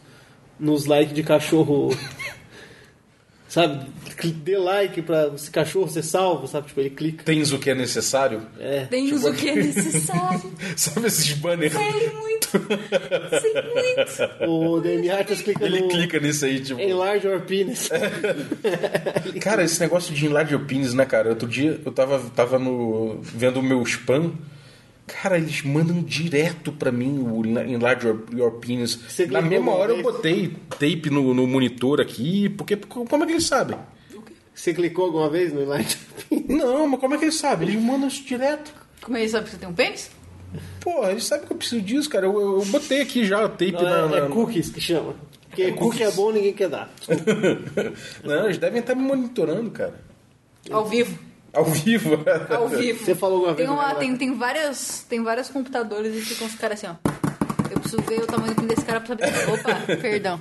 nos 0.60 0.84
likes 0.84 1.14
de 1.14 1.22
cachorro. 1.22 1.96
sabe? 3.48 3.86
Dê 4.22 4.56
like 4.56 5.02
pra 5.02 5.32
esse 5.34 5.50
cachorro 5.50 5.88
ser 5.88 6.02
salvo, 6.02 6.46
sabe? 6.46 6.68
Tipo, 6.68 6.80
ele 6.80 6.90
clica. 6.90 7.24
Tens 7.24 7.52
o 7.52 7.58
que 7.58 7.70
é 7.70 7.74
necessário? 7.74 8.42
É. 8.58 8.84
Tem 8.86 9.12
o 9.12 9.34
que 9.34 9.48
é 9.48 9.54
necessário. 9.56 10.52
Sabe 10.76 11.06
esses 11.06 11.32
banners? 11.34 11.72
Sei 11.72 12.10
muito. 12.10 12.48
Sei 13.40 13.62
muito. 13.62 14.50
O 14.50 14.80
Demiartas 14.80 15.40
clica 15.40 15.64
Ele 15.64 15.80
no. 15.80 15.88
clica 15.88 16.20
nisso 16.20 16.44
aí, 16.44 16.60
tipo. 16.60 16.80
Enlarge 16.80 17.26
your 17.26 17.40
penis. 17.40 17.88
Cara, 19.40 19.62
esse 19.64 19.80
negócio 19.80 20.14
de 20.14 20.26
enlarge 20.26 20.54
opinions, 20.54 20.94
né, 20.94 21.04
cara? 21.04 21.30
Outro 21.30 21.48
dia 21.48 21.80
eu 21.84 21.92
tava, 21.92 22.18
tava 22.34 22.58
no, 22.58 23.18
vendo 23.22 23.60
o 23.60 23.62
meu 23.62 23.82
spam. 23.82 24.32
Cara, 25.06 25.36
eles 25.36 25.62
mandam 25.62 26.02
direto 26.02 26.72
pra 26.72 26.90
mim 26.90 27.18
o 27.18 27.44
enlarge 27.44 28.06
your, 28.06 28.22
your 28.32 28.48
opinions. 28.48 28.98
Você 29.08 29.26
Na 29.26 29.42
mesma 29.42 29.72
hora 29.72 29.92
eu 29.92 30.02
botei 30.02 30.54
tape 30.70 31.10
no, 31.10 31.34
no 31.34 31.46
monitor 31.46 32.00
aqui, 32.00 32.48
porque 32.48 32.76
como 32.76 33.24
é 33.24 33.26
que 33.26 33.32
eles 33.34 33.46
sabem? 33.46 33.76
Você 34.54 34.72
clicou 34.72 35.06
alguma 35.06 35.28
vez 35.28 35.52
no 35.52 35.66
penis? 35.66 35.98
Não, 36.48 36.86
mas 36.86 37.00
como 37.00 37.14
é 37.14 37.18
que 37.18 37.24
eles 37.24 37.34
sabem? 37.36 37.68
Eles 37.68 37.82
mandam 37.82 38.08
isso 38.08 38.22
direto. 38.22 38.72
Como 39.02 39.16
ele 39.16 39.28
sabe 39.28 39.44
que 39.46 39.50
você 39.50 39.56
tem 39.58 39.68
um 39.68 39.74
pênis? 39.74 40.10
Pô, 40.80 41.04
eles 41.08 41.24
sabem 41.24 41.46
que 41.46 41.52
eu 41.52 41.56
preciso 41.56 41.82
disso, 41.82 42.08
cara. 42.08 42.26
Eu, 42.26 42.40
eu, 42.40 42.58
eu 42.60 42.64
botei 42.66 43.00
aqui 43.00 43.24
já 43.24 43.44
o 43.44 43.48
tape 43.48 43.72
Não, 43.72 43.82
na, 43.82 44.16
é, 44.16 44.20
na- 44.20 44.26
é 44.26 44.28
cookies 44.28 44.70
que 44.70 44.80
chama. 44.80 45.14
Porque 45.48 45.72
cookie 45.72 46.02
é 46.02 46.10
bom, 46.10 46.30
ninguém 46.32 46.52
quer 46.52 46.68
dar. 46.68 46.90
Não, 48.24 48.44
eles 48.44 48.58
devem 48.58 48.80
estar 48.80 48.94
me 48.94 49.02
monitorando, 49.02 49.70
cara. 49.70 49.94
Ao 50.70 50.84
vivo. 50.86 51.18
Ao 51.52 51.64
vivo. 51.64 52.18
Ao 52.50 52.68
vivo. 52.68 53.04
Você 53.04 53.14
falou 53.14 53.36
alguma 53.38 53.54
vez 53.54 53.68
Tem, 53.68 53.76
uma, 53.76 53.92
no 53.92 53.98
tem, 53.98 54.16
tem, 54.16 54.34
várias, 54.36 55.04
tem 55.08 55.22
vários 55.22 55.48
computadores 55.50 56.14
e 56.16 56.20
ficam 56.20 56.46
os 56.46 56.54
caras 56.54 56.82
assim, 56.82 56.92
ó. 56.92 57.10
Eu 57.70 57.78
preciso 57.80 58.02
ver 58.02 58.20
o 58.20 58.26
tamanho 58.26 58.54
desse 58.54 58.84
cara 58.84 59.00
pra 59.00 59.08
saber. 59.16 59.50
Opa, 59.52 59.96
perdão. 60.00 60.40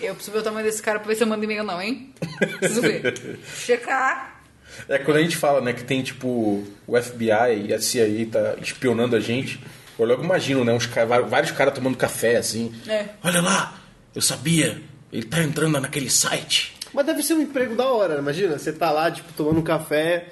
Eu 0.00 0.14
preciso 0.14 0.32
ver 0.32 0.38
o 0.40 0.42
tamanho 0.42 0.64
desse 0.64 0.82
cara 0.82 0.98
pra 0.98 1.08
ver 1.08 1.14
se 1.14 1.22
eu 1.22 1.26
mando 1.26 1.44
e-mail 1.44 1.60
ou 1.60 1.66
não, 1.66 1.80
hein? 1.80 2.12
Preciso 2.58 2.80
ver. 2.80 3.38
Checar. 3.54 4.42
É 4.88 4.98
quando 4.98 5.18
a 5.18 5.22
gente 5.22 5.36
fala, 5.36 5.60
né, 5.60 5.72
que 5.72 5.84
tem 5.84 6.02
tipo 6.02 6.64
o 6.86 7.00
FBI 7.00 7.66
e 7.66 7.74
a 7.74 7.80
CIA 7.80 8.26
tá 8.30 8.56
espionando 8.60 9.16
a 9.16 9.20
gente. 9.20 9.60
Eu 9.98 10.06
logo 10.06 10.22
imagino, 10.22 10.64
né, 10.64 10.72
uns 10.72 10.86
vários 11.28 11.50
caras 11.50 11.74
tomando 11.74 11.96
café 11.96 12.36
assim. 12.36 12.72
É. 12.88 13.06
Olha 13.22 13.40
lá, 13.40 13.78
eu 14.14 14.22
sabia. 14.22 14.80
Ele 15.12 15.24
tá 15.24 15.42
entrando 15.42 15.78
naquele 15.80 16.08
site. 16.08 16.74
Mas 16.92 17.06
deve 17.06 17.22
ser 17.22 17.34
um 17.34 17.42
emprego 17.42 17.74
da 17.74 17.86
hora, 17.86 18.18
imagina. 18.18 18.58
Você 18.58 18.72
tá 18.72 18.90
lá, 18.90 19.10
tipo, 19.10 19.32
tomando 19.32 19.60
um 19.60 19.62
café. 19.62 20.28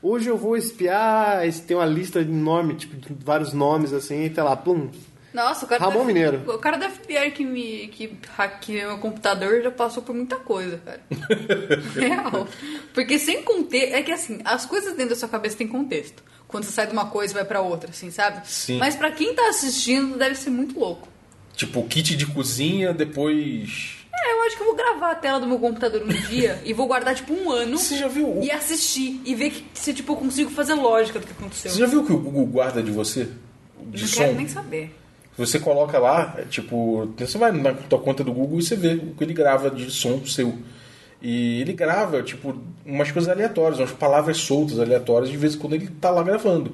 Hoje 0.00 0.28
eu 0.28 0.36
vou 0.36 0.56
espiar. 0.56 1.42
Tem 1.66 1.76
uma 1.76 1.86
lista 1.86 2.20
enorme, 2.20 2.74
tipo, 2.74 2.96
de 2.96 3.24
vários 3.24 3.52
nomes 3.52 3.92
assim, 3.92 4.24
e 4.24 4.30
tá 4.30 4.42
lá, 4.42 4.56
pum. 4.56 4.90
Nossa, 5.32 5.64
o 5.64 5.68
cara 5.68 5.82
Ramon 5.84 6.00
da, 6.00 6.04
Mineiro. 6.04 6.42
O 6.46 6.58
cara 6.58 6.76
da 6.76 6.90
FBI 6.90 7.30
que 7.30 7.44
me 7.44 7.88
que 7.88 8.18
hackeou 8.36 8.88
meu 8.88 8.98
computador 8.98 9.62
já 9.62 9.70
passou 9.70 10.02
por 10.02 10.14
muita 10.14 10.36
coisa, 10.36 10.78
cara. 10.84 11.00
Real. 11.96 12.46
Porque 12.92 13.18
sem 13.18 13.42
contexto. 13.42 13.94
É 13.94 14.02
que 14.02 14.12
assim, 14.12 14.40
as 14.44 14.66
coisas 14.66 14.92
dentro 14.94 15.10
da 15.10 15.16
sua 15.16 15.28
cabeça 15.28 15.56
têm 15.56 15.66
contexto. 15.66 16.22
Quando 16.46 16.64
você 16.64 16.72
sai 16.72 16.86
de 16.86 16.92
uma 16.92 17.06
coisa 17.06 17.32
e 17.32 17.34
vai 17.34 17.44
pra 17.46 17.62
outra, 17.62 17.90
assim, 17.90 18.10
sabe? 18.10 18.46
Sim. 18.46 18.76
Mas 18.78 18.94
pra 18.94 19.10
quem 19.10 19.34
tá 19.34 19.48
assistindo, 19.48 20.18
deve 20.18 20.34
ser 20.34 20.50
muito 20.50 20.78
louco. 20.78 21.08
Tipo, 21.56 21.82
kit 21.86 22.14
de 22.14 22.26
cozinha, 22.26 22.92
depois. 22.92 23.96
É, 24.14 24.32
eu 24.34 24.42
acho 24.42 24.56
que 24.56 24.62
eu 24.62 24.66
vou 24.66 24.76
gravar 24.76 25.12
a 25.12 25.14
tela 25.14 25.40
do 25.40 25.46
meu 25.46 25.58
computador 25.58 26.02
um 26.02 26.08
dia 26.08 26.60
e 26.64 26.74
vou 26.74 26.86
guardar, 26.86 27.14
tipo, 27.14 27.32
um 27.32 27.50
ano. 27.50 27.78
Você 27.78 27.96
já 27.96 28.06
viu 28.06 28.40
E 28.42 28.50
assistir. 28.50 29.18
E 29.24 29.34
ver 29.34 29.50
que, 29.50 29.64
se, 29.72 29.94
tipo, 29.94 30.12
eu 30.12 30.16
consigo 30.16 30.50
fazer 30.50 30.74
lógica 30.74 31.18
do 31.18 31.26
que 31.26 31.32
aconteceu. 31.32 31.70
Você 31.70 31.78
já 31.78 31.86
viu 31.86 32.00
o 32.02 32.06
que 32.06 32.12
o 32.12 32.18
Google 32.18 32.44
guarda 32.46 32.82
de 32.82 32.90
você? 32.90 33.28
De 33.86 34.02
Não 34.02 34.08
som? 34.08 34.16
quero 34.20 34.34
nem 34.34 34.48
saber. 34.48 34.94
Você 35.36 35.58
coloca 35.58 35.98
lá, 35.98 36.34
é, 36.38 36.42
tipo, 36.42 37.08
você 37.16 37.38
vai 37.38 37.52
na 37.52 37.72
tua 37.72 37.98
conta 37.98 38.22
do 38.22 38.32
Google 38.32 38.58
e 38.58 38.62
você 38.62 38.76
vê 38.76 38.94
o 38.94 39.14
que 39.14 39.24
ele 39.24 39.32
grava 39.32 39.70
de 39.70 39.90
som 39.90 40.24
seu. 40.26 40.58
E 41.22 41.60
ele 41.60 41.72
grava, 41.72 42.22
tipo, 42.22 42.54
umas 42.84 43.10
coisas 43.10 43.30
aleatórias, 43.30 43.78
umas 43.78 43.92
palavras 43.92 44.38
soltas, 44.38 44.78
aleatórias, 44.78 45.30
de 45.30 45.36
vez 45.36 45.54
em 45.54 45.58
quando 45.58 45.74
ele 45.74 45.88
tá 45.88 46.10
lá 46.10 46.22
gravando. 46.22 46.72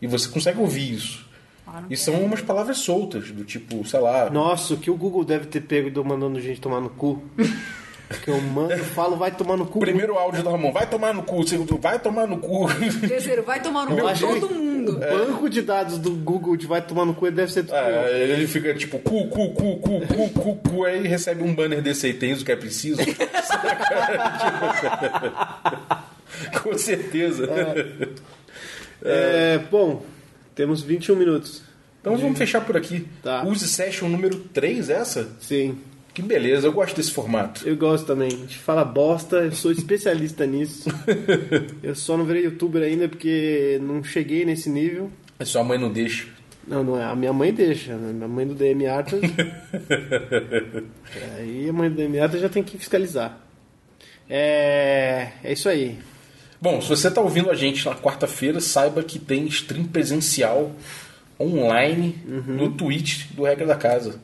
E 0.00 0.06
você 0.06 0.28
consegue 0.28 0.58
ouvir 0.58 0.94
isso. 0.94 1.28
Ah, 1.66 1.82
E 1.88 1.96
são 1.96 2.14
umas 2.14 2.40
palavras 2.40 2.78
soltas, 2.78 3.30
do 3.30 3.44
tipo, 3.44 3.86
sei 3.86 4.00
lá. 4.00 4.28
Nossa, 4.30 4.74
o 4.74 4.76
que 4.78 4.90
o 4.90 4.96
Google 4.96 5.24
deve 5.24 5.46
ter 5.46 5.60
pego 5.60 5.90
do 5.90 6.04
mandando 6.04 6.40
gente 6.40 6.60
tomar 6.60 6.80
no 6.80 6.90
cu. 6.90 7.22
que 8.18 8.28
eu 8.28 8.40
mando, 8.40 8.76
falo, 8.78 9.16
vai 9.16 9.30
tomar 9.30 9.56
no 9.56 9.66
cu. 9.66 9.78
Primeiro 9.78 10.18
áudio 10.18 10.42
do 10.42 10.50
Ramon, 10.50 10.72
vai 10.72 10.88
tomar 10.88 11.14
no 11.14 11.22
cu, 11.22 11.46
segundo, 11.46 11.78
vai 11.78 11.98
tomar 11.98 12.26
no 12.26 12.38
cu. 12.38 12.66
Terceiro, 13.06 13.42
vai 13.42 13.62
tomar 13.62 13.86
no 13.86 13.96
cu 13.96 14.40
todo 14.40 14.54
mundo. 14.54 14.96
O 14.96 15.00
banco 15.00 15.48
de 15.48 15.62
dados 15.62 15.98
do 15.98 16.10
Google 16.10 16.56
de 16.56 16.66
vai 16.66 16.82
tomar 16.82 17.04
no 17.04 17.14
cu 17.14 17.30
deve 17.30 17.52
ser 17.52 17.62
tudo. 17.62 17.76
É, 17.76 18.20
ele 18.20 18.46
fica 18.46 18.74
tipo, 18.74 18.98
cu, 18.98 19.28
cu, 19.28 19.52
cu, 19.52 19.76
cu, 19.76 20.00
cu, 20.06 20.28
cu, 20.30 20.56
cu, 20.56 20.84
aí 20.84 21.06
recebe 21.06 21.42
um 21.42 21.54
banner 21.54 21.80
desse 21.80 22.06
aí, 22.06 22.14
tens 22.14 22.42
o 22.42 22.44
que 22.44 22.52
é 22.52 22.56
preciso. 22.56 23.00
Com 26.62 26.76
certeza. 26.78 27.48
É, 29.02 29.58
bom, 29.70 30.02
temos 30.54 30.82
21 30.82 31.16
minutos. 31.16 31.62
Então 32.00 32.16
vamos 32.16 32.38
fechar 32.38 32.62
por 32.62 32.76
aqui. 32.76 33.06
Tá. 33.22 33.44
Use 33.44 33.68
Session 33.68 34.08
número 34.08 34.38
3, 34.38 34.88
essa? 34.88 35.28
Sim, 35.38 35.78
Que 36.20 36.26
beleza, 36.26 36.66
eu 36.66 36.72
gosto 36.72 36.96
desse 36.96 37.12
formato. 37.12 37.66
eu 37.66 37.76
gosto 37.76 38.06
também. 38.06 38.28
A 38.28 38.36
gente 38.36 38.58
fala 38.58 38.84
bosta, 38.84 39.36
eu 39.36 39.52
sou 39.52 39.72
especialista 39.72 40.44
nisso. 40.46 40.90
Eu 41.82 41.94
só 41.94 42.16
não 42.16 42.24
virei 42.24 42.44
youtuber 42.44 42.82
ainda 42.82 43.08
porque 43.08 43.78
não 43.82 44.04
cheguei 44.04 44.44
nesse 44.44 44.68
nível. 44.68 45.10
A 45.38 45.44
sua 45.44 45.64
mãe 45.64 45.78
não 45.78 45.90
deixa. 45.90 46.26
Não, 46.68 46.84
não 46.84 47.00
é. 47.00 47.04
A 47.04 47.16
minha 47.16 47.32
mãe 47.32 47.52
deixa. 47.52 47.96
né? 47.96 48.12
Minha 48.12 48.28
mãe 48.28 48.46
do 48.46 48.54
DM 48.54 48.86
Arthur. 48.86 49.20
aí 51.38 51.68
a 51.68 51.72
mãe 51.72 51.88
do 51.90 51.96
DM 51.96 52.18
Arthur 52.20 52.38
já 52.38 52.48
tem 52.48 52.62
que 52.62 52.78
fiscalizar. 52.78 53.40
É, 54.28 55.28
é 55.42 55.52
isso 55.52 55.68
aí. 55.68 55.98
Bom, 56.60 56.80
se 56.82 56.88
você 56.88 57.08
está 57.08 57.20
ouvindo 57.20 57.50
a 57.50 57.54
gente 57.54 57.84
na 57.86 57.94
quarta-feira, 57.94 58.60
saiba 58.60 59.02
que 59.02 59.18
tem 59.18 59.46
stream 59.46 59.84
presencial 59.84 60.72
online 61.40 62.18
no 62.26 62.70
Twitch 62.72 63.26
do 63.32 63.44
Regra 63.44 63.66
da 63.66 63.76
Casa. 63.76 64.20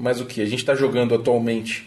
Mas 0.00 0.20
o 0.20 0.24
que? 0.24 0.40
A 0.40 0.46
gente 0.46 0.60
está 0.60 0.74
jogando 0.74 1.14
atualmente 1.14 1.86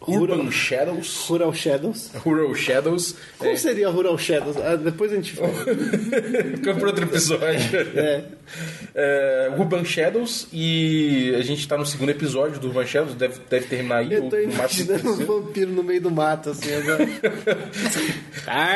Urban 0.00 0.36
Rural- 0.36 0.50
Shadows. 0.52 1.26
Rural 1.28 1.52
Shadows. 1.52 2.10
Rural 2.24 2.54
Shadows. 2.54 3.16
Como 3.36 3.56
seria 3.58 3.88
Rural 3.90 4.16
Shadows? 4.16 4.56
Ah, 4.56 4.76
depois 4.76 5.12
a 5.12 5.16
gente 5.16 5.32
fala. 5.32 5.52
Fica 6.56 6.74
para 6.74 6.86
outro 6.86 7.04
episódio. 7.04 7.50
É. 7.96 8.24
É, 8.94 9.52
Urban 9.58 9.84
Shadows 9.84 10.48
e 10.52 11.32
a 11.38 11.42
gente 11.42 11.66
tá 11.68 11.76
no 11.76 11.84
segundo 11.86 12.08
episódio 12.10 12.58
do 12.58 12.68
Urban 12.68 12.86
Shadows, 12.86 13.14
deve, 13.14 13.40
deve 13.48 13.66
terminar 13.66 13.98
aí. 13.98 14.12
Eu 14.12 14.28
tô 14.28 14.36
máximo 14.56 14.90
imaginando 14.92 15.10
um 15.10 15.24
vampiro 15.42 15.70
no 15.70 15.82
meio 15.84 16.00
do 16.00 16.10
mato, 16.10 16.50
assim, 16.50 16.74
agora. 16.74 17.06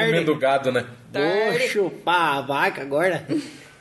Comendo 0.07 0.37
gado, 0.37 0.71
né? 0.71 0.85
Vou 1.13 1.61
chupar 1.69 2.39
a 2.39 2.41
vaca 2.43 2.83
agora. 2.83 3.27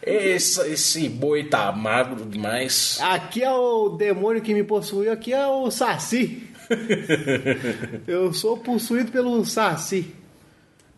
Esse, 0.06 0.62
esse 0.72 1.08
boi 1.10 1.46
tá 1.46 1.72
magro 1.72 2.26
demais. 2.26 2.98
Aqui 3.02 3.42
é 3.44 3.52
o 3.52 3.90
demônio 3.90 4.42
que 4.42 4.54
me 4.54 4.64
possuiu, 4.64 5.12
aqui 5.12 5.32
é 5.34 5.48
o 5.48 5.72
Saci. 5.72 6.44
Eu 8.08 8.34
sou 8.34 8.58
possuído 8.58 9.12
pelo 9.12 9.46
Saci. 9.46 10.14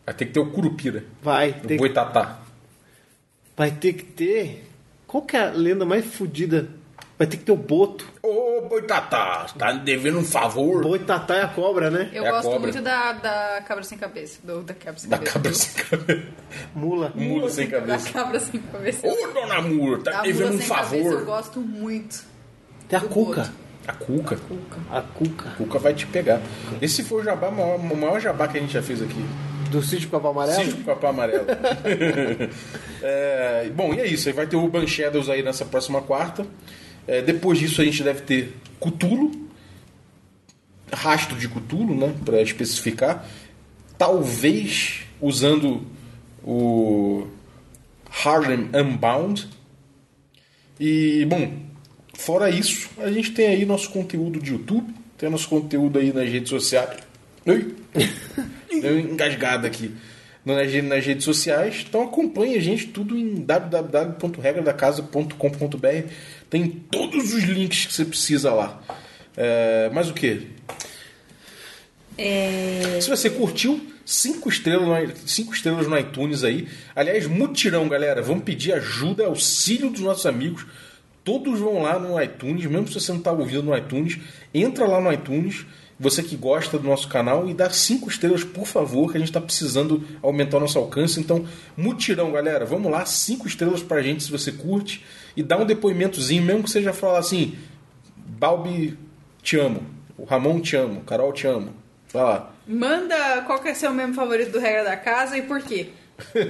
Vai 0.06 0.16
ter 0.16 0.26
que 0.26 0.32
ter 0.34 0.40
o 0.40 0.52
Curupira, 0.52 1.04
Vai 1.22 1.50
o 1.52 1.68
ter, 1.68 1.78
Boitatá. 1.78 2.40
vai 3.56 3.72
ter 3.72 3.94
que 3.94 4.04
ter. 4.04 4.68
Qual 5.08 5.24
que 5.24 5.36
é 5.36 5.42
a 5.48 5.52
lenda 5.52 5.86
mais 5.86 6.06
fodida? 6.06 6.70
Vai 7.18 7.28
ter 7.28 7.38
que 7.38 7.44
ter 7.44 7.52
o 7.52 7.56
Boto. 7.58 8.06
Boitatá, 8.70 9.48
tá 9.58 9.74
me 9.74 9.80
devendo 9.82 10.18
um 10.20 10.24
favor. 10.24 10.82
Boitatá 10.82 11.36
é 11.36 11.44
a 11.44 11.48
cobra, 11.48 11.90
né? 11.90 12.10
Eu 12.14 12.26
É 12.26 12.28
a 12.28 12.32
gosto 12.32 12.44
cobra. 12.46 12.60
muito 12.60 12.82
da, 12.82 13.14
da 13.14 13.62
cabra 13.68 13.84
sem 13.84 13.98
cabeça. 13.98 14.40
Do, 14.44 14.62
da 14.64 14.74
cabra 14.74 15.00
sem 15.00 15.10
Da 15.10 15.18
cabeça. 15.18 15.34
cabra 15.34 15.54
sem 15.54 15.84
cabeça. 15.84 16.28
Mula. 16.76 17.12
Mula 17.16 17.50
sem 17.50 17.68
Da 17.68 17.80
cabeça. 17.80 18.10
cabra 18.12 18.40
sem 18.40 18.60
cabeça. 18.62 19.08
Ô, 19.08 19.28
dona 19.34 19.62
Mula, 19.62 20.00
tá 20.04 20.12
Da 20.12 20.22
devendo 20.22 20.44
mula 20.48 20.56
um 20.56 20.60
sem 20.60 20.68
cabeça 20.70 20.96
eu 20.96 21.04
favor. 21.12 21.26
gosto 21.26 21.60
muito. 21.62 22.24
Tem 22.90 23.00
a 23.00 23.02
Cuca. 23.02 23.52
A 23.88 23.94
Cuca. 23.94 24.36
Cuca. 24.36 24.80
A 24.92 25.02
Cuca. 25.02 25.50
Cuca 25.58 25.80
vai 25.80 25.94
te 25.94 26.08
pegar. 26.08 26.42
Esse 26.82 27.04
foi 27.04 27.22
o 27.22 27.24
jabá, 27.24 27.52
maior- 27.52 27.76
o 27.80 27.96
maior 27.96 28.20
jabá 28.20 28.48
que 28.48 28.58
a 28.58 28.62
gente 28.62 28.74
já 28.74 28.82
fez 28.82 29.02
aqui. 29.02 29.24
Do 29.70 29.82
sítio 29.82 30.10
Capão 30.10 30.32
Amarelo? 30.32 30.64
Sítio 30.64 30.84
Capão 30.86 31.10
Amarelo. 31.12 31.46
É, 33.08 33.70
bom, 33.76 33.94
e 33.94 34.00
é 34.00 34.08
isso. 34.08 34.28
Aí 34.30 34.34
vai 34.34 34.48
ter 34.48 34.56
o 34.56 34.64
Urban 34.64 34.88
Shadows 34.88 35.30
aí 35.30 35.44
nessa 35.44 35.66
próxima 35.66 36.02
quarta. 36.02 36.46
É, 37.08 37.22
depois 37.22 37.60
disso 37.60 37.82
a 37.82 37.86
gente 37.86 38.04
deve 38.04 38.22
ter 38.22 38.56
Cutulo. 38.80 39.32
Rastro 40.92 41.38
de 41.38 41.48
Cutulo, 41.48 41.96
né? 41.96 42.14
Pra 42.24 42.42
especificar. 42.42 43.28
Talvez 43.98 45.02
usando 45.22 45.86
o 46.44 47.28
Harlem 48.24 48.70
Unbound. 48.74 49.48
E, 50.80 51.26
bom, 51.26 51.54
fora 52.14 52.50
isso, 52.50 52.90
a 52.98 53.12
gente 53.12 53.32
tem 53.32 53.48
aí 53.48 53.66
nosso 53.66 53.90
conteúdo 53.90 54.40
de 54.40 54.52
YouTube. 54.52 54.94
Tem 55.18 55.30
nosso 55.30 55.48
conteúdo 55.48 55.98
aí 55.98 56.12
nas 56.12 56.30
redes 56.30 56.50
sociais. 56.50 57.00
Ui. 57.46 57.76
Deu 58.82 59.00
engasgada 59.00 59.68
aqui. 59.68 59.96
Nas, 60.46 60.72
nas 60.84 61.06
redes 61.06 61.26
sociais. 61.26 61.86
Então 61.88 62.02
acompanhe 62.04 62.56
a 62.56 62.62
gente 62.62 62.88
tudo 62.88 63.18
em 63.18 63.36
www.regradacasa.com.br. 63.36 66.10
Tem 66.50 66.70
todos 66.70 67.34
os 67.34 67.44
links 67.44 67.88
que 67.88 67.94
você 67.94 68.06
precisa 68.06 68.54
lá. 68.54 68.82
É, 69.36 69.90
mas 69.92 70.10
o 70.10 70.14
que? 70.14 70.48
É... 72.18 72.98
Se 73.02 73.10
você 73.10 73.30
curtiu, 73.30 73.86
cinco 74.06 74.50
estrelas, 74.50 74.88
no, 74.88 75.28
cinco 75.28 75.54
estrelas 75.54 75.88
no 75.88 75.98
iTunes 75.98 76.44
aí. 76.44 76.68
Aliás, 76.96 77.28
mutirão, 77.28 77.90
galera. 77.90 78.22
Vamos 78.22 78.44
pedir 78.44 78.74
ajuda, 78.74 79.26
auxílio 79.26 79.90
dos 79.90 80.02
nossos 80.02 80.26
amigos. 80.26 80.66
Todos 81.24 81.60
vão 81.60 81.82
lá 81.82 81.98
no 81.98 82.22
iTunes, 82.22 82.66
mesmo 82.66 82.88
se 82.88 82.94
você 82.94 83.12
não 83.12 83.18
está 83.18 83.32
ouvindo 83.32 83.64
no 83.64 83.76
iTunes, 83.76 84.20
entra 84.54 84.86
lá 84.86 85.02
no 85.02 85.12
iTunes, 85.12 85.66
você 86.00 86.22
que 86.22 86.36
gosta 86.36 86.78
do 86.78 86.88
nosso 86.88 87.08
canal, 87.08 87.48
e 87.48 87.54
dá 87.54 87.70
cinco 87.70 88.10
estrelas, 88.10 88.44
por 88.44 88.66
favor, 88.66 89.12
que 89.12 89.18
a 89.18 89.20
gente 89.20 89.30
está 89.30 89.40
precisando 89.40 90.04
aumentar 90.22 90.58
o 90.58 90.60
nosso 90.60 90.78
alcance. 90.78 91.20
Então, 91.20 91.46
mutirão, 91.78 92.32
galera. 92.32 92.66
Vamos 92.66 92.92
lá, 92.92 93.06
cinco 93.06 93.48
estrelas 93.48 93.82
pra 93.82 94.02
gente 94.02 94.24
se 94.24 94.32
você 94.32 94.52
curte. 94.52 95.04
E 95.38 95.42
dá 95.44 95.58
um 95.58 95.66
depoimentozinho, 95.66 96.44
mesmo 96.44 96.64
que 96.64 96.70
seja 96.70 96.92
falar 96.94 97.20
assim, 97.20 97.56
Balbi, 98.18 98.98
te 99.42 99.58
amo. 99.58 99.84
O 100.18 100.24
Ramon, 100.26 100.60
te 100.60 100.76
amo. 100.76 101.02
Carol, 101.02 101.32
te 101.34 101.48
amo. 101.48 101.74
Vai 102.12 102.24
lá. 102.24 102.52
Manda 102.68 103.42
qual 103.46 103.60
que 103.62 103.70
é 103.70 103.74
seu 103.74 103.92
meme 103.94 104.14
favorito 104.14 104.52
do 104.52 104.60
Regra 104.60 104.84
da 104.84 104.98
Casa 104.98 105.38
e 105.38 105.42
por 105.44 105.62
quê. 105.62 105.90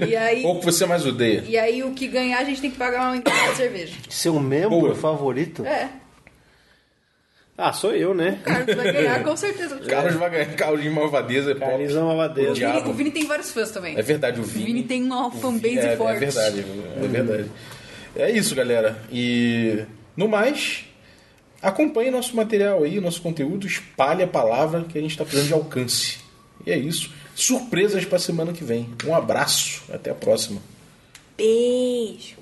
E 0.08 0.16
aí, 0.16 0.44
Ou 0.46 0.60
que 0.60 0.66
você 0.66 0.86
mais 0.86 1.06
odeia. 1.06 1.44
e 1.48 1.58
aí 1.58 1.84
o 1.84 1.92
que 1.94 2.08
ganhar 2.08 2.40
a 2.40 2.44
gente 2.44 2.62
tem 2.62 2.72
que 2.72 2.78
pagar 2.78 3.08
uma 3.08 3.18
entrada 3.18 3.52
de 3.52 3.58
cerveja. 3.58 3.94
Seu 4.10 4.40
membro 4.40 4.70
Boa. 4.70 4.96
favorito? 4.96 5.66
É, 5.66 5.90
Ah, 7.58 7.72
sou 7.72 7.94
eu, 7.94 8.14
né? 8.14 8.40
o 8.42 8.44
Carlos 8.44 8.76
vai 8.76 8.92
ganhar 8.92 9.24
com 9.24 9.38
certeza. 9.38 9.78
Carlos 9.80 10.16
vai 10.16 10.30
ganhar 10.30 10.54
Carlos 10.56 10.82
de 10.82 10.90
Malvadeza. 10.90 11.52
é. 11.52 11.56
Carlinhos 11.56 11.94
Malvadeza. 11.94 12.52
O 12.52 12.54
Diabo. 12.54 12.80
Vini, 12.80 12.90
o 12.90 12.94
Vini 12.94 13.12
tem 13.12 13.26
vários 13.26 13.52
fãs 13.52 13.72
também. 13.72 13.98
É 13.98 14.02
verdade, 14.02 14.40
o 14.42 14.44
O 14.44 14.46
Vini. 14.46 14.66
Vini 14.66 14.84
tem 14.84 15.04
uma 15.04 15.32
fanbase 15.32 15.80
é, 15.80 15.96
forte. 15.96 16.18
É 16.18 16.20
verdade, 16.20 16.66
é 17.04 17.08
verdade. 17.08 17.52
É 18.16 18.32
isso, 18.32 18.54
galera. 18.56 19.02
E 19.10 19.84
no 20.18 20.28
mais, 20.28 20.84
acompanhe 21.62 22.12
nosso 22.12 22.36
material 22.36 22.84
aí, 22.84 23.00
nosso 23.00 23.22
conteúdo, 23.22 23.66
espalhe 23.66 24.22
a 24.22 24.28
palavra 24.28 24.84
que 24.84 24.98
a 24.98 25.02
gente 25.02 25.12
está 25.12 25.24
precisando 25.24 25.48
de 25.48 25.54
alcance. 25.54 26.18
E 26.66 26.72
é 26.72 26.78
isso. 26.78 27.14
Surpresas 27.36 28.04
para 28.04 28.20
semana 28.20 28.52
que 28.52 28.64
vem. 28.66 28.90
Um 29.06 29.16
abraço, 29.16 29.82
até 29.94 30.12
a 30.12 30.16
próxima. 30.16 30.62
Beijo. 31.38 32.36